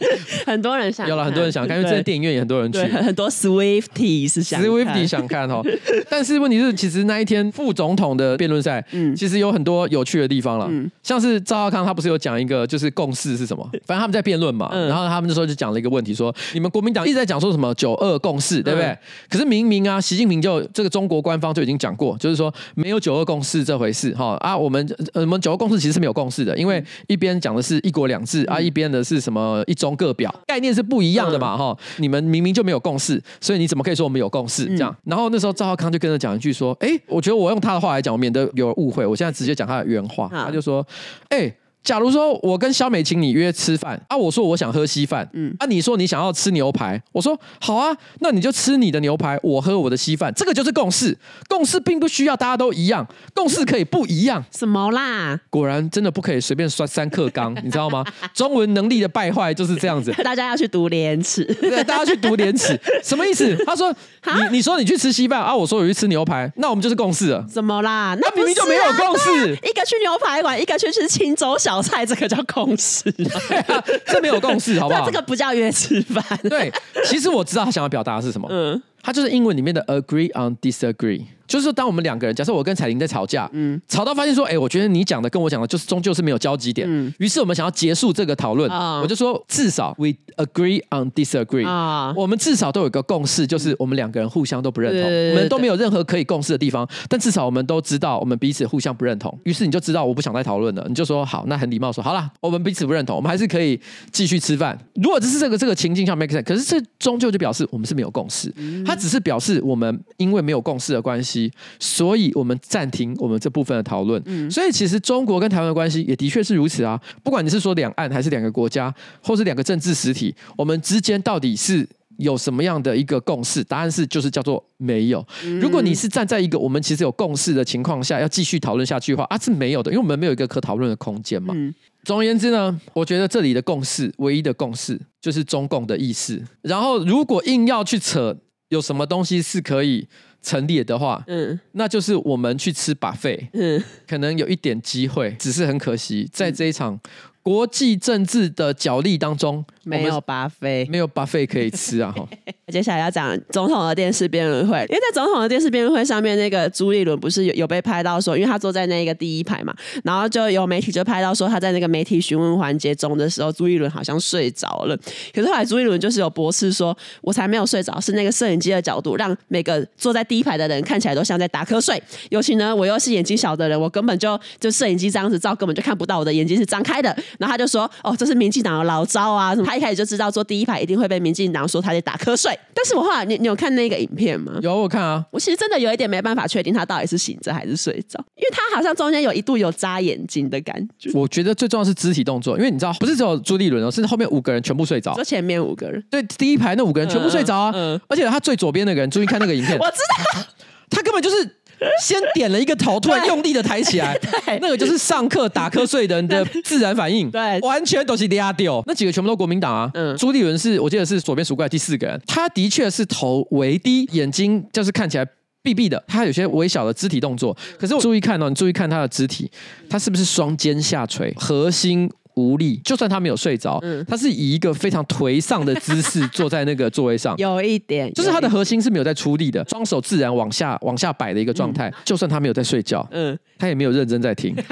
[0.46, 5.60] 很多人想看，有了很多人想看，因为这个电影院也很多人去，很多 Swiftie 是想 Swiftie 想看哦。
[6.08, 13.66] 但是问题是，其实那一天副总统的辩论赛，嗯，其实有很多有趣的地方了，嗯，像是赵浩康他不是有讲一个，就是共识是什么？
[13.86, 18.88] 反正他们在辩论嘛，嗯、然后他们那时候就讲了一个问题，说你们国民党一直在讲说什么九二共识，对不对？
[18.88, 18.98] 嗯、
[19.30, 34.64] 可是明明啊，习近平就这个中国官方就已经讲过，就是说没有九二共识这回事哈啊，我们呃我们九二共识其实是没有共识的，因为一边讲的是一国两制啊，一边的是什么一中各表，概念是不一样的嘛哈，你们明明就没有共识，所以你怎么可以说我们有共识？
[34.76, 34.94] 这样？
[35.04, 40.84] 然后那时候赵浩康就跟着讲一句说，哎，我觉得我用他的话来讲，我免得有误会，我现在直接讲他的原话，他就说，
[41.28, 41.54] 哎。
[41.84, 51.16] 假如说我跟萧美琴你约吃饭啊，我说我想喝稀饭，嗯，啊，你说你想要吃牛排，我说好啊，那你就吃你的牛排，我喝我的稀饭，这个就是共识。
[51.46, 54.42] 共识并不需要大家都一样，共识可以不一样。
[54.50, 55.38] 什么啦？
[55.50, 58.02] 果然真的不可以随便摔三克纲，你知道吗？
[58.32, 60.10] 中文能力的败坏就是这样子。
[60.24, 63.54] 大家要去读廉耻，对，大家去读廉耻，什么意思？
[63.66, 67.44] 他说你你说你去吃稀饭啊，我说我去吃牛排，那我们就是共识了。
[67.46, 68.16] 怎么啦？
[68.18, 73.08] 那、啊、明明就没有共识，一个去牛排馆，一个去吃青州小菜，这个叫共识、
[73.68, 75.04] 啊，这没有共识，好不好？
[75.06, 76.22] 这个不叫约吃饭。
[76.44, 76.72] 对，
[77.04, 78.48] 其实我知道他想要表达的是什么。
[78.50, 81.24] 嗯，他就是英文里面的 agree on disagree。
[81.46, 86.86] 就是说，当我们两个人，假设我跟彩玲在吵架，嗯，吵到发现说，哎、欸，我觉得你讲的跟我讲的，就是终究是没有交集点。
[86.90, 91.66] 嗯，于是我们想要结束这个讨论，哦、我就说，至少 we agree on disagree。
[91.66, 99.36] 啊、哦，我们至少都有一个共识，就是我们两个人互相都不认同，我们都没有任何可以共识的地方，但至少我们都知道我们彼此互相不认同。
[99.44, 103.78] 于是你就知道我不想再讨论了，你就说好，那很礼貌说好了，我们彼此不认同，我们还是可以
[104.10, 104.78] 继续吃饭。
[104.94, 108.52] 如果只是这个这个情境下 make sense，可是这终究就表示我们是没有共识，
[108.84, 111.43] 它只是表示我们因为没有共识的关系，
[111.80, 114.22] 所所以我们暂停我们这部分的讨论。
[114.26, 117.00] 嗯，所以其实中国跟台湾的关系也的确是如此啊。
[117.22, 123.64] 不管你是说两岸还是两个国家，或是两个政治实体，我们之间到底是有什么样的一个共识？
[123.64, 125.26] 答案是就是叫做没有。
[125.60, 131.54] 如果你是站在一个我们其实有共识的情况下，要继续讨论下去的话，啊，是没有的，因为我们没有一个可讨论的空间嘛。
[131.56, 136.42] 嗯，总而言之呢，我觉得这里的共识，唯一的共识就是中共的意思。
[136.60, 138.36] 然后如果硬要去扯，
[138.74, 140.06] 有什么东西是可以。
[140.44, 147.00] 成立的话，嗯，那就是我们去吃 buffet，嗯，可能有一点机会，只是很可惜，在这一场
[147.42, 149.64] 国际政治的角力当中。
[149.84, 152.12] 没有 buffet，没有 buffet 可以吃啊！
[152.16, 152.26] 哈，
[152.72, 164.96] 接下来要讲总统的电视辩论会，因为在总统的电视辩论会上面，那个朱立伦不是有有被拍到说，因为他坐在那个第一排嘛，然后就有媒体就拍到说他在那个媒体询问环节中的时候，朱立伦好像睡着了。
[165.32, 172.02] 可是后来朱立伦就是有驳斥说，我才没有睡着，是那个摄影机的角度让每个坐在第一排的人看起来都像在打瞌睡。
[172.30, 177.14] 尤其呢，我又是眼睛小的人，我根本就就摄影机这样子照，根本就看不到我的眼睛是张开的。
[177.38, 179.73] 然后他就说，哦，这是民进党的老招啊，什么？
[179.76, 184.58] 一开始就知道坐第一排一定会被民进党说他在打瞌睡，但是我后来你你有看那个影片吗？
[184.62, 191.10] 有我看啊，我其实真的有一点没办法确定他到底是醒着还是睡着，因为他好像中间有一度有眨眼睛的感觉。
[191.14, 199.98] 我觉得最重要是肢体动作，因为你知道不是只有朱立伦哦，甚至后面五个人全部睡着，就前面五个人，对，第一排那五个人全部睡着啊，嗯嗯、而且他最左边那个人，注意看那个影片，我知
[200.38, 200.44] 道，
[200.90, 201.56] 他根本就是。
[202.00, 204.18] 先点了一个头，突然用力的抬起来，
[204.60, 208.82] 那个就是上课打瞌睡的人的 自然反应，对，完全都是压掉。
[208.86, 215.26] 那几个全部都国民党啊，嗯，朱立伦是我记得是左边数过来第四个人，他的确是头微低，眼睛就是看起来
[215.62, 217.56] 闭闭的，他有些微小的肢体动作。
[217.78, 219.50] 可是我注意看哦，你注意看他的肢体，
[219.88, 222.10] 他是不是双肩下垂，核心？
[222.34, 234.54] 无力，就算他没有睡着，嗯，他是以一个非常颓丧的姿势坐在那个座位上，有一点，就是他的核心是没有在出力的，双手自然往下往下摆的一个状态，嗯，就算他没有在睡觉，嗯，他也没有认真在听。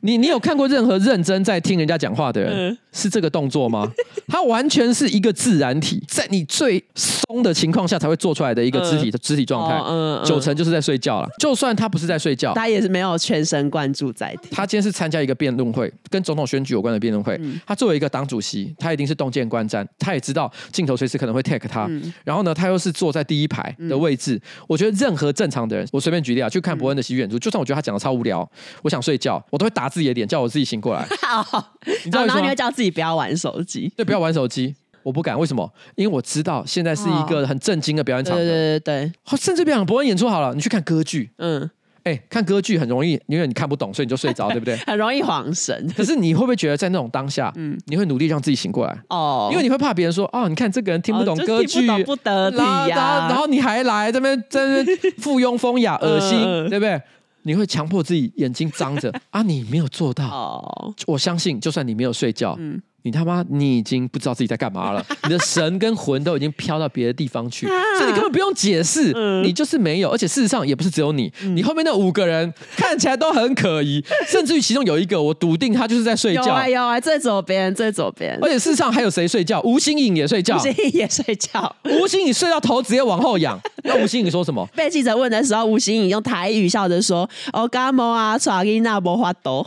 [0.00, 3.92] 你你有看过任何认真在听人家讲话的人是这个动作吗？
[4.26, 9.80] 他完全是一个自然体，在你最松的情况下才会做出来的一个肢体的肢体状态。
[9.86, 11.28] 嗯，九成就是在睡觉了。
[11.38, 14.50] 就算他不是在睡觉，他也是没有全神贯注在听。
[14.50, 17.38] 他今天是参加一个辩论会，跟总统选举有关的辩论会。
[17.66, 21.88] 他作为一个党主席，他一定是洞见观瞻，他也知道镜头随时可能会 take 他。
[22.24, 24.40] 然后呢，他又是坐在第一排的位置。
[24.66, 28.48] 我觉得任何正常的人，我随便举例啊，去看伯恩的喜剧演出，就算我觉得他讲的超无聊，
[28.82, 31.06] 我想睡觉，我都会打自己的脸，叫我自己醒过来。
[31.22, 34.74] 好， 你知道然后你会叫自己不要玩手机，对，不要玩手机。
[35.02, 35.72] 我不敢，为什么？
[35.94, 38.42] 因为我知道现在是一个很震惊的表演场合。
[38.42, 41.70] 对对对对，甚至表演博恩演出好了，你去看歌剧，嗯。
[42.02, 44.76] 哎，看歌剧很容易，因为你看不懂，所以你就睡着， 对不对？
[44.86, 45.92] 很容易恍神。
[45.96, 48.96] 可是你会不会觉得在那种当下，嗯，你会努力让自己醒过来？
[49.10, 57.00] 哦，因为你会怕别人说，哦，你看这个人听不懂歌剧，不得体呀，然后你还来这边在那边 附庸风雅，恶心，对不对？
[57.46, 60.26] 你会强迫自己眼睛张着 啊，你没有做到。
[60.28, 62.82] 哦，我相信，就算你没有睡觉，嗯。
[63.06, 65.06] 你他妈，你已经不知道自己在干嘛了。
[65.22, 67.64] 你的神跟魂都已经飘到别的地方去，
[67.96, 70.10] 所以你根本不用解释，嗯、你就是没有。
[70.10, 76.46] 而且事实上也不是只有你，嗯、你后面那五个人看起来都很可疑，甚至于其中有一个，我笃定他就是在睡觉。
[76.46, 78.36] 有啊有啊，最左边最左边。
[78.42, 79.60] 而且事实上还有谁睡觉？
[79.62, 81.76] 吴新颖也睡觉，吴新颖也睡觉。
[81.84, 83.56] 吴新颖睡到头直接往后仰。
[83.84, 84.68] 那吴新颖说什么？
[84.74, 89.64] 被记者问的时候，吴新颖用台语笑着说：“哦，感冒啊，耍囡仔没法度，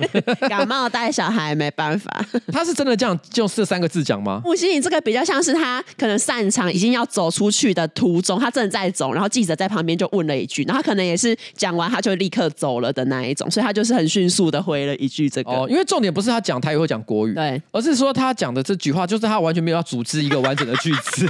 [0.46, 3.48] 感冒带小孩没办法。”他是真的这样就。
[3.54, 4.40] 这三个字讲吗？
[4.46, 15.50] 我心里这个比较像是他可能擅长已经要走出去的途中，他正在走，然后记者在旁边就问了一句，然后他可能也是讲完他就立刻走了的那一种，所以他就是很迅速的回了一句这个。
[15.50, 21.26] 哦，因为重点不是他讲台语会讲国语，对，而是说他讲的这句话就是他完全没有要组织一个完整的句子。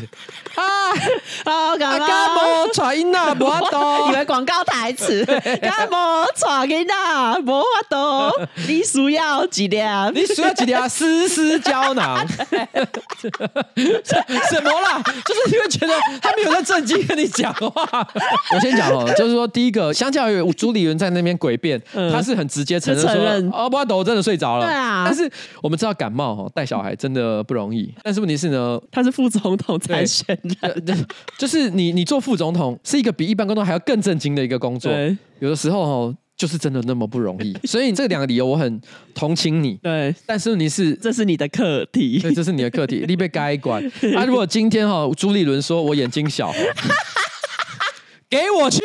[0.55, 0.63] 啊
[1.45, 2.07] 啊，干嘛？
[2.07, 2.43] 干嘛？
[2.73, 5.25] 传音呐， 无法度，以为广告台词。
[5.25, 6.25] 干嘛？
[6.37, 8.49] 传音呐，无法度。
[8.69, 9.79] 你需要几粒？
[10.15, 10.75] 你需要几粒？
[10.89, 12.27] 丝丝胶囊。
[13.27, 15.03] 什么啦？
[15.25, 18.07] 就是你会觉得他没有在正经跟你讲话。
[18.55, 21.81] 我先讲哦，就是说第一个，相较于朱立伦在那边诡辩，
[22.13, 23.13] 他是很直接承认说，
[23.59, 24.67] 哦，不然我真的睡着了。
[24.67, 25.31] 对啊，但是
[25.63, 27.93] 我们知道感冒哈带小孩真的不容易。
[28.03, 30.81] 但是问题是呢，他是副总统才选的，
[31.39, 34.93] 就是你你做副总统是一个比一般工作还要更正经的一个工作。
[35.39, 36.17] 有的时候哦。
[36.35, 38.81] 就是真的那么不容易， 所以这两个理由我很
[39.15, 39.75] 同情你。
[39.75, 43.81] 对，但是你是这是你的课题，对，这是你的课题，你被该管。
[44.17, 46.53] 啊，如果今天哈朱立伦说我眼睛小，
[48.29, 48.81] 给我去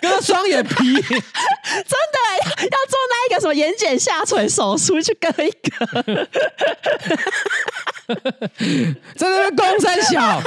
[0.00, 2.18] 割双眼皮，真的
[2.62, 6.16] 要做那一个什么眼睑下垂手术去割一个，
[9.16, 10.42] 在那边公三小。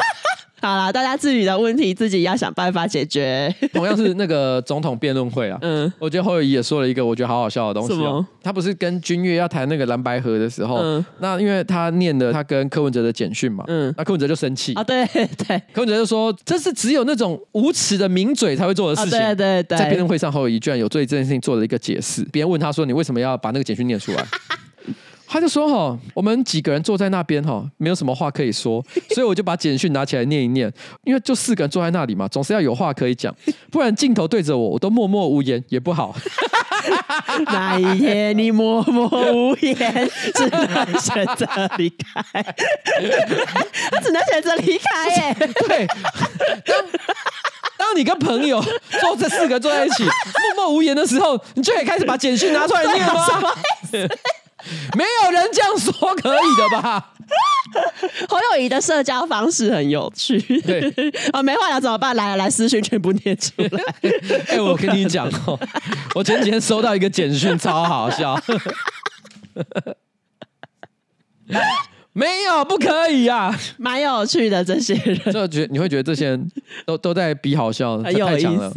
[0.61, 3.53] 好了，大家自己的问题自己要想办法解决。
[3.73, 7.93] 同样是那个总统辩论会啊，嗯，我觉得侯友宜也说了一个我觉得好好笑的东西。
[7.93, 8.25] 什么？
[8.43, 15.05] 他不是跟君越要谈那个蓝白河的时候，嗯，那因为他念了他跟柯文哲的简讯嘛，嗯，那柯文哲就生气啊，对
[15.47, 19.19] 对，柯文哲就说这是只有那种无耻的名嘴才会做的事情。
[19.19, 22.23] 对对对，在辩论会上，侯友宜居然有对这件事情做了一个解释。
[22.31, 24.25] 别人问他说：“你为什么要把那个简讯念出来？”
[25.31, 30.71] 他就说：“哈，我们几个人坐在那边哈，没有什么话可以说， 所以我就把简讯拿起来念一念。
[31.03, 33.33] 因为就四个人坐在那里嘛，总是要有话可以讲，
[33.71, 36.15] 不然镜头对着我，我都默默无言也不好。
[37.45, 41.45] 那一天你默默无言，只能选择
[41.77, 42.41] 离开。
[43.91, 45.35] 他只能选择离开耶。
[45.67, 45.85] 对，
[46.65, 46.83] 当
[47.77, 48.59] 当你跟朋友
[48.99, 53.23] 坐这四个坐在一起，默默无言的时候，你就可以开始把简讯拿出来念吗？”
[54.97, 57.13] 没有人这样说可以的吧？
[58.27, 60.39] 侯友宜的社交方式很有趣。
[60.61, 60.91] 对，
[61.31, 62.15] 啊， 没话聊怎么办？
[62.15, 63.83] 来来，私讯全部念出来。
[64.47, 65.59] 哎、欸，我跟你讲哦，
[66.15, 68.41] 我前几天收到一个简讯，超好笑。
[72.13, 75.17] 没有，不可以呀，蛮有趣的这些人。
[75.31, 76.51] 就觉得你会觉得这些人
[76.85, 78.73] 都都在比好笑，很有意思。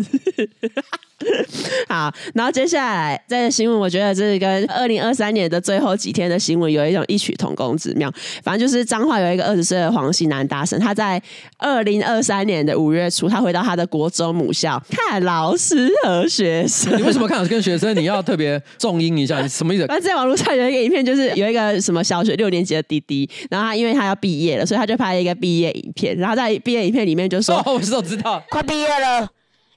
[1.88, 8.12] 好，然后接下来这个新闻，我觉得这是跟二零二三年的最后几天的新闻有一种异曲同工之妙。
[8.42, 11.20] 反正就是彰化有一个二十岁的黄姓男大生，他在
[11.58, 16.94] 二零二三年的五月初，他回到他的国中母校看老师和学生。
[16.98, 17.94] 你为什么看老师跟学生？
[17.96, 19.87] 你要特别重音一下，你什么意思？
[19.88, 26.16] 那在网络上有一个影片，就是有一个什么小学六年级的弟弟，然后他因为他要毕业了，所以他就拍了一个毕业影片。
[26.16, 29.28] 然后在毕业影片里面就说：“哦、我知道，知道，快毕业了。”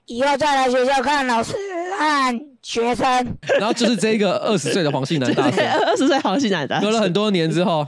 [0.07, 1.53] 以后再来学校看老师
[1.97, 3.05] 和学生，
[3.59, 7.85] 然后就是这个二十岁的黄姓男大学，二十岁黄姓男大生，隔了很多年之后。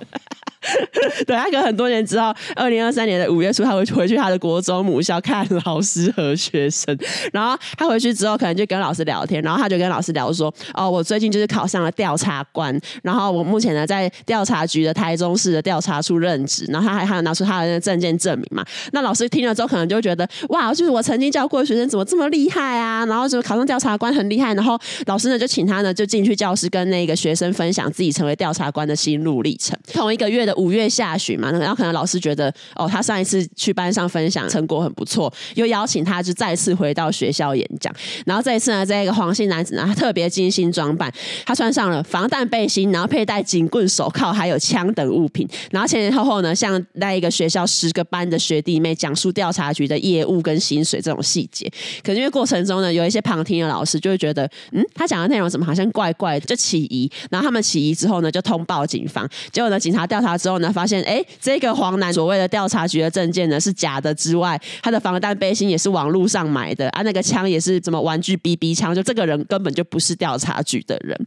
[1.25, 6.97] 对，他隔很多年之后，二零二三年的五月初，他会回去他的国中母校看老师和学生。
[7.31, 18.65] 然后他回去之后，可能就跟老师聊天，然后他就跟老师聊说：“哦，我最近就是考上了调查官，然后我目前呢在调查局的台中市的调查处任职。”然后他还还有拿出他的那个证件证明嘛。
[18.91, 24.53] 那老师听了之后，可能就觉得：“哇，就是我曾经教过的学生，怎么这么厉害啊？”然后就考上调查官很厉害。
[24.55, 29.77] 然后老师呢就请他呢就进去教室跟那个学生分享自己成为调查官的心路历程。
[29.93, 30.57] 同一个月的。
[30.57, 37.93] 五月下旬嘛，然后可能老师觉得哦，他上一次去班上分享成果很不错，又邀请他就再次回到学校演讲。
[38.25, 41.13] 然后这一次呢，这个黄姓男子呢，他特别精心装扮，
[41.45, 51.71] 他穿上了防弹背心，然后佩戴警棍、手铐，还有枪等物品，然后前前后后呢，向那一个学校十个班的学弟妹讲述调查局的业务跟薪水这种细节。
[52.03, 57.11] 可是因为过程中呢，有一些旁听的老师就会觉得，嗯，他讲的内容怎么好像怪怪的，就起疑。
[57.29, 59.27] 然后他们起疑之后呢，就通报警方。
[59.51, 71.17] 结果呢，警察调查之后呢，发现，哎，这个黄男所谓的调查局的证件呢是假的之外，他的防弹背心也是网络上买的啊，那个枪也是什么玩具 BB 枪，就这个人根本就不是调查局的人。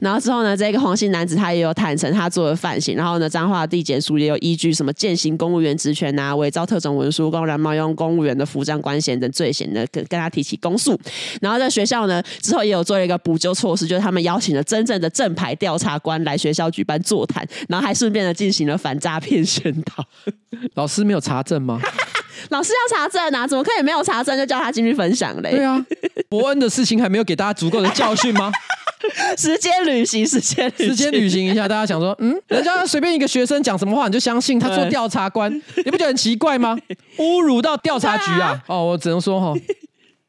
[0.00, 2.96] 然后之后呢，这个黄姓男子他也有坦承他做了犯行。
[2.96, 10.98] 然后呢，彰化地检署也有依据什么践行公务员职权啊、伪造特种文书、公然冒用公务员的服装官衔等罪嫌的，跟跟他提起公诉。
[11.40, 20.04] 然后在学校呢，之后也有做了一个补救措施，就是他们邀请了真正的正牌调查官来学校举办座谈，然后还顺便的进行了反诈骗宣导。
[20.74, 21.80] 老师没有查证吗？
[22.48, 25.50] 老师要查证啊，怎么可以没有查证就叫他进去分享嘞？
[25.50, 25.84] 对啊，
[26.28, 28.50] 伯恩的事情还没有给大家足够的教训吗？
[29.36, 36.76] 时间旅行，时间时间旅行一下，大家想说，嗯，人家随便一个学生讲什么话你就相信他做调查官，你不觉得很奇怪吗？
[37.18, 38.48] 侮辱到调查局啊！
[38.48, 39.54] 啊哦，我只能说哈，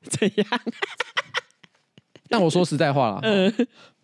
[0.10, 0.48] 怎样？
[2.30, 3.54] 但我说实在话了，嗯，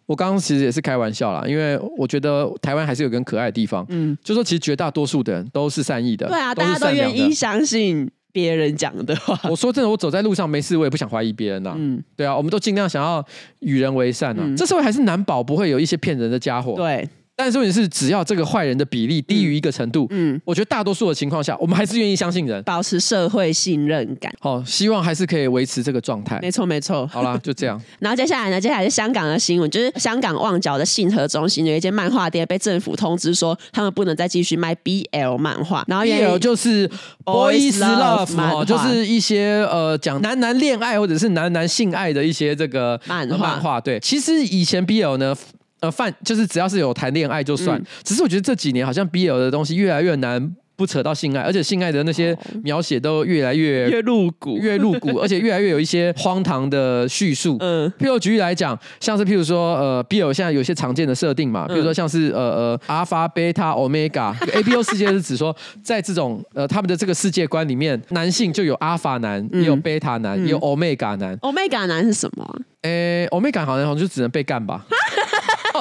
[0.07, 8.09] 我刚刚其实也是开玩笑啦，因为我觉得台湾还是有个很可爱的地方，嗯，就说其实绝大多数的人都是善意的，对啊，大家都愿意相信。
[8.33, 11.75] 别人讲的话，我说真的，我走在路上没事，我也不想怀疑别人呐、啊。
[11.75, 13.25] 嗯，对啊，我们都尽量想要
[13.61, 14.43] 与人为善啊。
[14.45, 16.75] 嗯、这社会还是难保不会有一些骗人的家伙。
[16.75, 17.09] 对。
[17.39, 24.33] 但是问题是，只要这个坏人的比例低于一个程度，嗯，嗯，我觉得大多数的情况下，我们还是愿意相信人，保持社会信任感。
[24.39, 26.39] 好，希望还是可以维持这个状态。
[26.41, 27.05] 没错，没错。
[27.05, 27.79] 好啦，就这样。
[27.99, 28.59] 然后接下来呢？
[28.59, 35.85] 接下来是香港的新闻，就是香港旺角的信和中心有一间漫画店被政府通知说，他们不能再继续卖 BL 漫画。
[35.87, 36.89] 然后 BL 就是
[37.23, 43.37] Boys Love 哦，就是一些呃讲男男恋爱或者是男男性爱的一些这个漫画。
[43.37, 45.35] 漫画对，其实以前 BL 呢。
[45.79, 57.57] 呃，犯就是只要是有谈恋爱就算，嗯、只是我觉得这几年好像 BL 的东西越来越难不扯到性爱，而且性爱的那些描写都越来越越露骨，越露骨，而且越来越有一些荒唐的叙述。
[57.59, 71.35] 嗯，譬如举例来讲，像是譬如说呃 BL 现在有些常见的设定嘛，比如说像是呃呃阿法、贝塔、欧米伽，A B O 世界是指说在这种呃他们的这个世界观里面，男性就有阿法男，也有贝塔男，也有欧米伽男。
[71.41, 72.59] 欧米伽男是什么？
[72.83, 74.85] 诶，欧米伽好像好像就只能被干吧。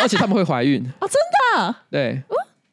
[0.01, 1.21] 而且他们会怀孕哦，真
[1.59, 1.75] 的？
[1.91, 2.23] 对。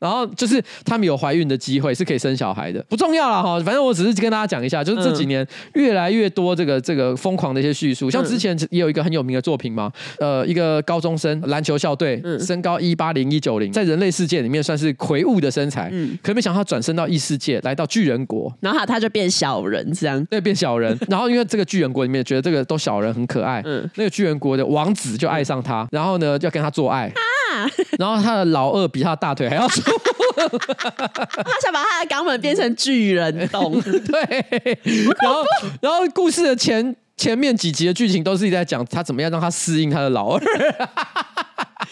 [0.03, 3.57] 然后就是他们有怀孕的机会，是可以生小孩的，不重要了哈。
[3.63, 9.89] 反正我只是跟大家讲一下，就是这几年越来越多这个这个疯狂的一些叙述，像之前也有一个很有名的作品嘛，
[10.19, 20.97] 呃，一个高中生篮球校队，身高一八零一九零，在人类世界里面算是魁梧的身材，嗯，可没想到他转身到异世界，来到巨人国，然后他他就变小人这样，对，变小人。
[21.07, 27.21] 然后因为这个巨人国里面觉得这个都小人很可爱，嗯，那个巨人国的王子就爱上他，然后呢就要跟他做爱，啊，
[27.99, 29.81] 然后他的老二比他的大腿还要粗。
[29.81, 34.79] 他想把他的肛门变成巨人洞， 对，
[35.21, 35.43] 然后
[35.81, 40.41] 然后故事的前前面几集的剧情都是一直在讲他怎么样让他适应他的老二。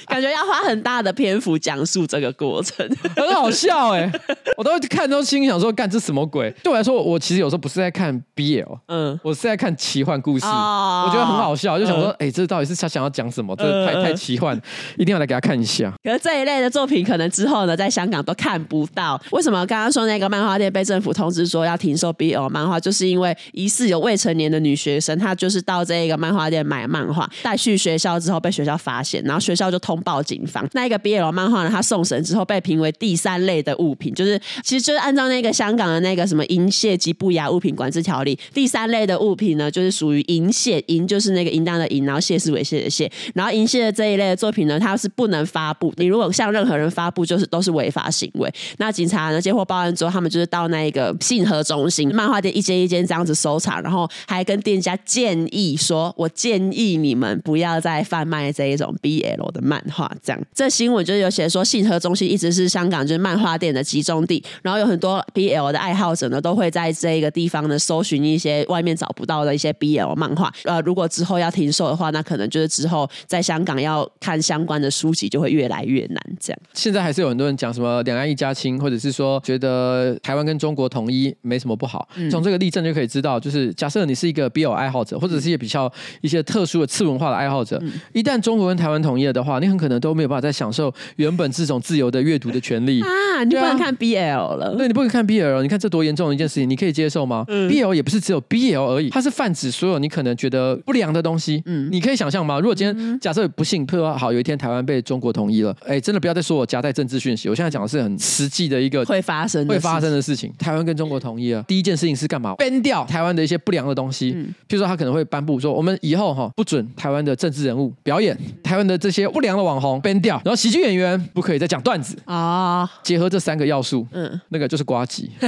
[0.08, 4.12] 感觉要花很大的篇幅讲述这个过程， 很好笑哎！
[4.58, 6.52] 我都看都心想说，干这什么鬼？
[6.64, 13.56] 对我来说，我其实有时候不是在看 BL，嗯，我是在看奇幻故事，哦我觉得很好笑，就想说，哎，这到底是他想要讲什么？
[13.56, 14.60] 这太太奇幻，
[14.98, 15.94] 一定要来给他看一下。
[16.04, 19.22] 可是这一类的作品，可能之后呢，在香港都看不到。
[19.32, 30.01] 为什么刚刚说那个漫画店被政府通知说要停售 BL 漫画，就是因为疑似有未成年的女学生，她就是到这个漫画店买漫画，带去学校之后被学校发现，然后学校就通。
[30.03, 31.69] 报警方，那一个 BL 漫画呢？
[31.69, 45.93] 他送审之后被评为第三类的物品，就是其实就是按照那个香港的那个什么淫亵及不雅物品管制条例，第三类的物品呢，就是属于淫亵，淫就是那个淫荡的淫，然后亵是猥亵的亵，然后淫亵的这一类的作品呢，它是不能发布。
[45.97, 48.51] 你如果向任何人发布，就是都是违法行为。
[48.77, 70.49] 那警察呢接获报案之后，他们就是到那一个信和中心漫画店一间一间这样子搜查，然后还跟店家建议说：“我建议你们不要再贩卖这一种 BL 的漫。”画这样，这新闻就是有写说，信和中心一直是香港就是漫画店的集中地，然后有很多 BL 的爱好者呢，都会在这一个地方呢搜寻一些外面找不到的一些 BL 漫画。
[70.63, 76.22] 呃，如果之后要停售的话，那可能就是之后在香港要看相关的书籍就会越来越难。
[76.39, 82.07] 这样，现在还是有很多人讲什么两岸一家亲，或者是说觉得台湾跟中国统一没什么不好。
[82.30, 85.91] 从、嗯、这个例证就可以知道，就是假设你是一个 BL 爱好者，或者是一些比较
[86.22, 93.43] 一些特殊的次文化的爱好者，嗯、一旦中国跟台湾统一了的话，你很可能都没有办法再享受原本这种自由的阅读的权利啊！
[93.43, 97.45] 你不能看 BL 了，对，你不能看 BL，你看这多严重的一件事情，你可以接受吗？
[97.47, 101.62] 嗯，BL 也不是只有 BL 而已，它是泛指所有你可能觉得不良的东西。
[101.66, 102.59] 嗯，你可以想象吗？
[102.59, 110.51] 如果今天假设不幸，譬如说好有一天台湾被中国统一了，哎，真的不要再说我夹带政治讯息，我现在讲的是很实际的一个会发生会发生的事情。
[110.57, 114.34] 台湾跟中国统一了， 第一件事情是干嘛？ban 掉台湾的一些不良的东西，
[114.68, 122.89] 譬如说他可能会颁布说，我们以后哈不准台湾的政治人物表演，台湾的这些不良的网红 ban 掉，然后喜剧演员不可以再讲段子啊。
[123.04, 125.32] 结合这三个要素，嗯，那个就是瓜吉。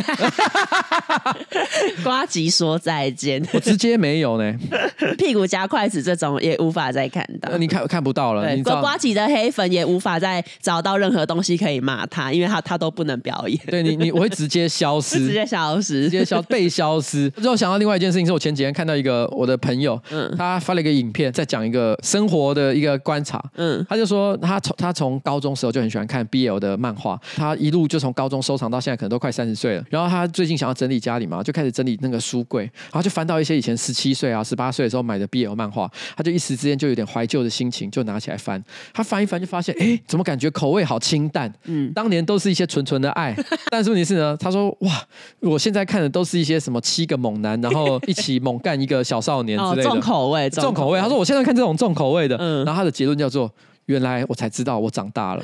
[2.03, 4.53] 呱吉说再见，我直接没有呢。
[5.17, 8.43] 屁股夹筷子这种也无法再看到，你看看不到了。
[8.63, 13.59] 呱呱吉的黑粉也无法再找到任何东西可以骂他，因为他他都不能表演。
[13.67, 17.29] 对你，你我会 直接消失，直接消失，直接消被消失。
[17.31, 29.83] 之后想到另外一件事情，是我前几天看到一个我的朋友，嗯，他发了一个影片，在讲一个生活的一个观察，嗯，他就说他从他从高中时候就很喜欢看 BL 的漫画，他一路就从高中收藏到现在，可能都快三十岁了。
[29.89, 38.63] 然后他最近想要整理家里嘛，就开始整理那个书柜，然后就翻到一些以前十七岁啊、十八岁的时候买的 BL 漫画，他就一时之间就有点怀旧的心情，就拿起来翻。
[38.93, 41.53] 他翻一翻就发现，哎，怎么感觉口味好清淡？
[41.65, 43.35] 嗯，当年都是一些纯纯的爱，
[43.71, 45.03] 但是问题是呢，他说哇，
[45.39, 50.99] 我现在看的都是一些什么七个猛男，然后一起猛干一个小少年之类的，重口味，重口味。
[50.99, 53.51] 他说我现在看这种重口味的，嗯，然后他的结论叫做。
[53.85, 55.43] 原来我才知道我长大了，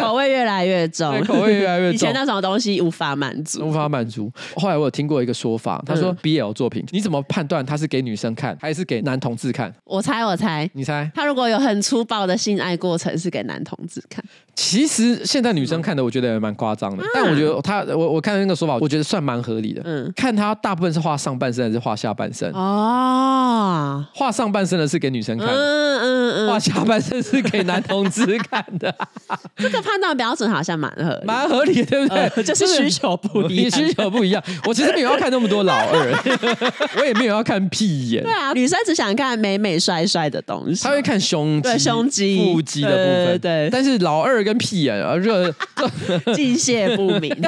[0.00, 1.94] 口味越来越重，口味越来越重。
[1.94, 4.30] 以前那种东西无法满足，无法满足。
[4.56, 9.72] 后来我有听过一个说法，他说 BL 作品，你怎么判断他是给女生看还是给男同志看？
[9.84, 11.10] 我猜，我猜，你猜？
[11.14, 14.24] 他如果有很粗暴的性爱过程，是给男同志看。
[14.62, 17.02] 其实现在女生看的，我觉得也蛮夸张的。
[17.14, 19.80] 但我觉得她，我我看那个说法，我觉得算蛮合理的。
[19.86, 22.52] 嗯，看她大部分是画上半身还是画下半身？
[22.52, 25.48] 哦，画上半身的是给女生看。
[25.48, 26.48] 嗯嗯嗯。
[26.50, 28.94] 画下半身是给男同志看的，
[29.56, 32.18] 这个判断标准好像蛮合蛮合理的，对不对？
[32.36, 34.42] 呃、就是需求不一样，需求不一样。
[34.66, 36.12] 我其实没有要看那么多老二，
[37.00, 38.22] 我也没有要看屁眼。
[38.22, 43.26] 对啊，女生只想看美美帅帅的东西，她会看胸肌、胸肌、腹肌的部分。
[43.26, 45.52] 对，对，对，但是老二跟屁眼啊，这，
[46.34, 47.30] 敬谢不敏。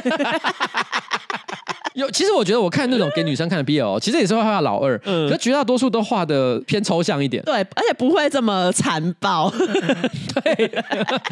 [1.95, 10.79] 有，其实我觉得我看那种给女生看的 BL，其实也是会画老二，嗯，可是绝大多数都画的偏抽象一点，对，而且不会这么残暴， 对，就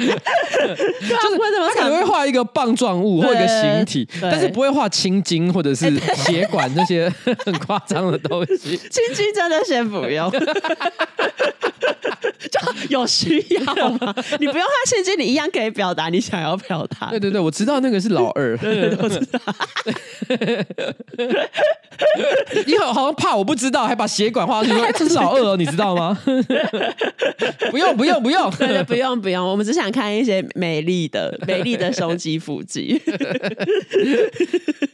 [0.06, 0.18] 是
[1.10, 7.10] 他可能会画一个棒状物或一个形体，但是不会画青筋或者是血管那些
[7.44, 10.30] 很夸张的东西，青筋真的先不用。
[12.50, 12.58] 就
[12.88, 14.14] 有需要吗？
[14.38, 17.08] 你不用画青筋，你一样可以表达你想要表达。
[17.10, 19.40] 对对对，我知道那个是老二，对对对，我知道。
[22.66, 26.16] 你好好像怕我不知道，还把血管画出来，这是老二哦，你知道吗？
[27.70, 33.00] 不用不用不用，对对，不用不用，我们只想看一些美丽的美丽的胸肌腹肌。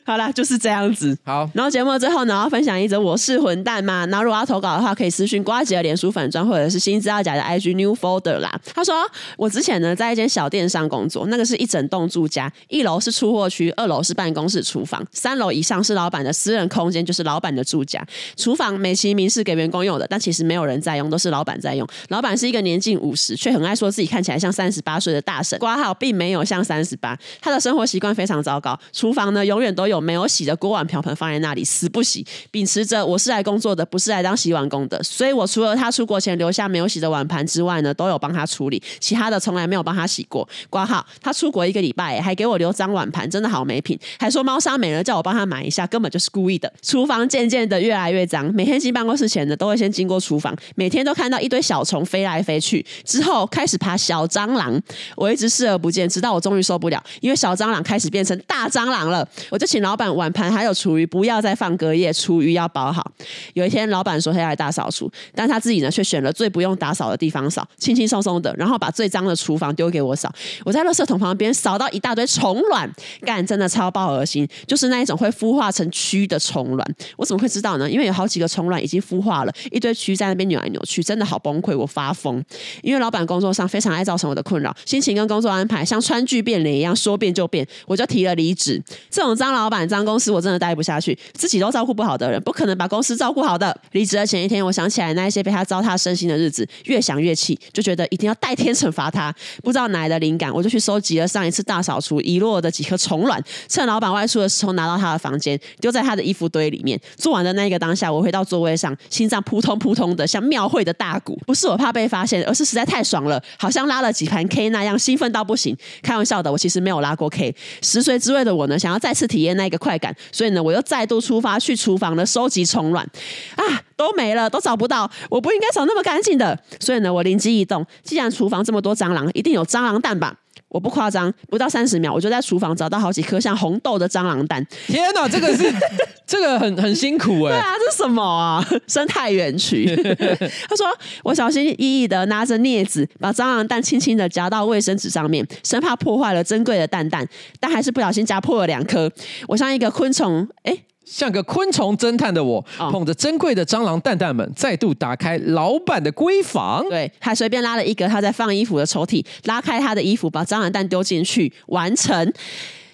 [0.05, 1.17] 好啦，就是这样子。
[1.25, 4.07] 好，然后节目最后呢，要分享一则我是混蛋嘛。
[4.07, 8.61] 然后如果要投稿的话，可以私讯瓜姐的脸书粉专，或者是新资料夹的 IG New Folder 啦。
[8.73, 8.95] 他说，
[9.37, 18.03] 我之前呢在一间小电商工作，那个是一整栋住家，一楼是出货区，二楼是办公室、厨房，三楼以上是老板的私人空间，就是老板的住家。
[18.37, 21.87] 厨房美其名是给员工用的，但其实没有人在用，都是老板在用。
[22.09, 25.59] 老板是一个年近五十却很爱说自己看起来像三十八岁的大婶。
[25.59, 28.79] 挂号并没有像三十八，他的生活习惯非常糟糕。
[28.93, 29.97] 厨房呢永远都有。
[30.07, 35.03] 没有洗的锅碗瓢盆放在那里，死不洗，秉持着我是来工作的，不是来当洗碗工的。
[35.03, 40.49] 所以我除了他出国前留下没有洗的碗盘之外呢，都有帮他处理，其他的从来没有帮他洗过。
[40.71, 46.73] 挂号，他出国一个礼拜，还给我留脏碗盘，真的好没品，还说猫砂没了，叫我帮他买一下，根本就是故意的。
[46.83, 54.81] 厨房渐渐的越来越脏，每天进办公室前呢，都会先经过厨房，每天都看到一堆小虫飞来飞去，之后开始爬小蟑螂，
[55.17, 63.11] 我一直视而不见，直到我终于受不了，因为小蟑螂开始变成大蟑螂了，我就请老板碗盘还有厨余不要再放隔夜，厨余要包好。
[63.55, 70.33] 有一天，老板说他要来大扫除，但他自己呢却选了最不用打扫的地方扫，轻轻松松的，然后把最脏的厨房丢给我扫。
[70.65, 72.91] 我在垃圾桶旁边扫到一大堆虫卵，
[73.23, 76.95] 干真的超爆恶心，就是那一种会会孵化成蛆的虫卵。
[77.17, 77.89] 我怎么会知道呢？
[77.89, 82.43] 因为有好几个虫卵已经孵化了，一堆蛆在那边扭来扭去，真的好崩溃，我发疯。
[82.83, 88.83] 因为老板工作上非常爱造成我的困扰，心情跟工作安排像川剧变脸一样，说变就变，我就提了离职。
[89.09, 90.17] 这种脏老板、脏公。
[90.17, 93.79] 公司我真的待不下去，自己都照顾不好的人，不可能把公司照顾好的。
[93.93, 99.31] 离职的前一天，我想起来那一些被他糟蹋身心的日子，越想越气，就觉得一定要代天惩罚他。
[99.63, 107.01] 不知道哪来的灵感，我就去收集了上一次大扫除遗落的几颗虫卵，趁老板外出的时候拿到他的房间，丢在他的衣服堆里面。
[107.17, 111.39] 做完的那一个当下，我回到座位上，心脏扑通扑通的，像庙会的大鼓。
[111.47, 115.77] 不是我怕被发现，而是实在太爽了，好像拉了几盘 K 那样兴奋到不行。
[116.03, 117.55] 开玩笑的，我其实没有拉过 K。
[117.83, 123.09] 十岁之位的我呢，想要再次体验那个快感，所以呢，我又再度出发去厨房呢收集虫卵
[123.57, 123.65] 啊，
[123.97, 125.11] 都没了，都找不到。
[125.31, 130.37] 我不应该找那么干净的，所以呢，我灵机一动，既然厨房这么多蟑螂，一定有蟑螂蛋吧。
[130.77, 134.63] 我不夸张，不到三十秒，我就在厨房找到好几颗像红豆的蟑螂蛋。
[134.87, 135.73] 天哪，这个是
[136.27, 137.59] 这个很很辛苦哎、欸。
[137.59, 138.63] 对啊，这是什么啊？
[138.87, 139.87] 生态园区。
[140.69, 140.87] 他说，
[141.25, 147.27] 我小心翼翼的拿着镊子，把蟑螂蛋轻轻的夹到卫生纸上面，生怕破坏了珍贵的蛋蛋，
[147.59, 149.11] 但还是不小心夹破了两颗。
[149.49, 150.77] 我像一个昆虫，哎。
[151.07, 156.85] 像个昆虫侦探的我，哦、捧着珍贵的蟑螂蛋蛋们，再度打开老板的闺房。
[156.91, 162.33] 对，还随便拉了一个他在放衣服的抽屉，拉开他的衣服，把蟑螂蛋丢进去，完成。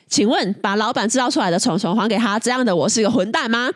[0.08, 3.70] 请问，把老板制造出来的虫虫还给他，这样的我是个混蛋吗？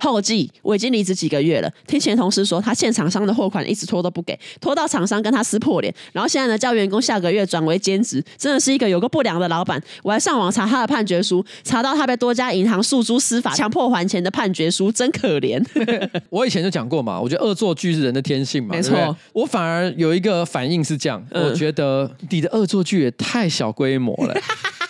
[0.00, 1.70] 后记，我已经离职几个月了。
[1.86, 5.94] 听前同事说，他欠厂商的货款一直拖都不给，拖到厂商跟他撕破脸。
[6.12, 9.82] 然后现在呢，叫员工下个月转为兼职，真的是一个有个不良的老板。
[10.02, 15.62] 我还上网查他的判决书，查到他被多家银行诉诸司法， 强迫还钱的判决书，真可怜。
[16.30, 19.16] 我以前就讲过嘛，我觉得恶作剧是人的天性嘛，没错。
[19.32, 24.34] 我反而有一个反应是这样，嗯、我觉得你的恶作剧也太小规模了。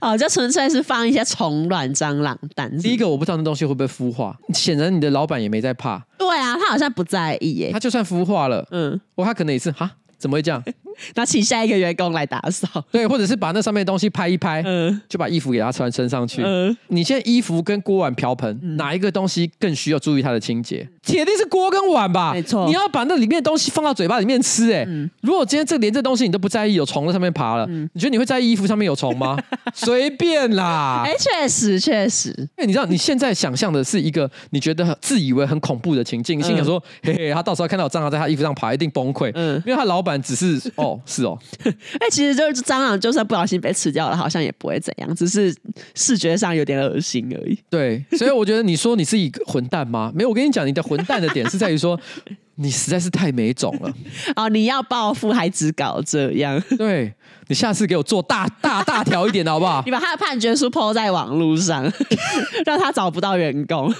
[0.00, 2.70] 哦，就纯粹是放一些虫卵、蟑螂蛋。
[2.78, 6.04] 第一个，我不知道那东西会不会孵化，显然你的老板也没在怕。
[6.18, 7.70] 对啊，他好像不在意耶。
[7.72, 9.90] 他就算孵化了，嗯，我他可能也是哈。
[10.18, 10.62] 怎么会这样？
[11.14, 12.68] 那请下一个员工来打扫。
[12.90, 16.42] 对，或者是把那上面的东西拍一拍，嗯，就把衣服给他穿身上去。
[16.44, 20.88] 嗯，你现在衣服跟锅碗瓢盆，嗯，哪一个东西更需要注意它的清洁？
[21.02, 22.32] 铁定是锅跟碗吧？
[22.32, 22.66] 没错。
[22.66, 29.36] 你要把那里面的东西放到嘴巴里面吃，欸，哎，嗯，如果今天这连这东西你都不在意，有虫在上面爬了，嗯，你觉得你会在意衣服上面有虫吗？
[29.74, 31.02] 随便啦。
[31.04, 32.30] 哎，确实确实。
[32.38, 39.30] 因为你知道你现在想象的是一个你觉得自以为很恐怖的情境，你心想说，嘿嘿，他到时候看到蟑螂在他衣服上爬，一定崩溃。
[39.34, 40.89] 嗯，因为他老板只是哦。
[40.90, 45.54] 哦，是哦， 哎，其实就是蟑螂，就算不小心被吃掉了，好像也不会怎样，只是
[45.94, 47.58] 视觉上有点恶心而已。
[47.70, 50.12] 对，所以我觉得你说你是一个混蛋吗？
[50.14, 51.98] 没有，我跟你讲，你的混蛋的点是在于说。
[52.56, 53.90] 你实在是太没种了！
[54.36, 56.62] 哦，你要报复还只搞这样？
[56.76, 57.10] 对，
[57.50, 59.82] 你下次给我做大大大条一点的好不好？
[59.84, 61.82] 你把他的判决书 po 在网络上，
[62.64, 63.92] 让他找不到员工。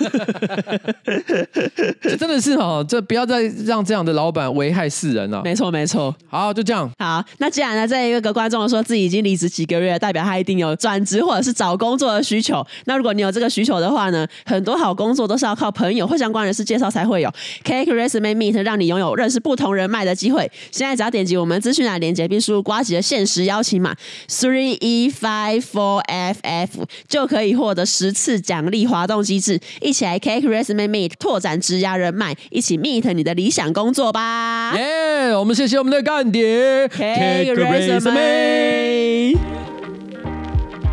[2.01, 5.43] 这真的是哦，这不要再让这样的老板危害世人了。
[5.43, 6.15] 没错，没错。
[6.29, 6.89] 好，就这样。
[7.01, 12.65] 好，那既然呢，这一个观众说自己已经离职几个月，代表他一定有转职或者是找工作的需求。
[12.85, 17.29] 那如果你有这个需求的话呢，很多好工作都是要靠朋友或相关人士介绍才会有。
[17.65, 18.61] Cake Resume Me。
[18.61, 20.43] 让你拥有认识不同人脉的机会。
[20.71, 23.95] 现在只要点击我们资讯栏链接，并输入瓜吉的限时邀请码
[24.28, 26.68] three e five four ff，
[27.09, 29.61] 就可以获得十次奖励滑动机制。
[29.80, 34.74] 一起来 Cake Resume Meet 拓展职涯人脉，一起 Meet 你的理想工作吧！
[34.76, 35.34] 耶！
[35.36, 39.36] 我们谢谢我们的干爹 Cake Resume。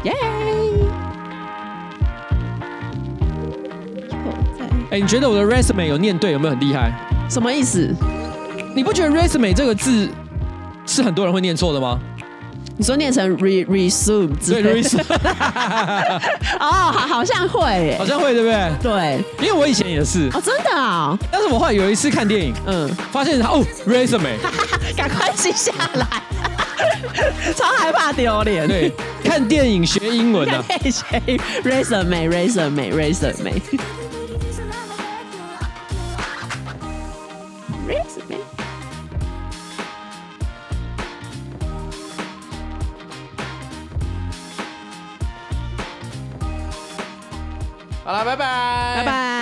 [0.03, 0.13] 耶！
[4.89, 6.91] 哎，你觉得我的 resume 有念对，有没有很厉害？
[7.29, 7.93] 什么意思？
[8.73, 10.07] 你不觉得 resume 这个字
[10.85, 11.99] 是很多人会念错的吗？
[12.80, 15.03] 你说念成 re resume 对 resume
[16.59, 18.71] 哦，好，好像会，好像会，对不对？
[18.84, 20.30] 对，因为我以前也是。
[20.34, 21.19] 哦，真的啊、哦。
[21.32, 24.36] 但是我后来有一次看电影，嗯，发现他哦 resume，
[24.95, 26.05] 赶快记下来，
[27.57, 28.67] 超害怕丢脸。
[28.67, 31.19] 对，看电影学英文的、啊，学
[31.63, 33.59] resume resume resume。
[48.08, 49.36] 好了，拜拜，拜拜。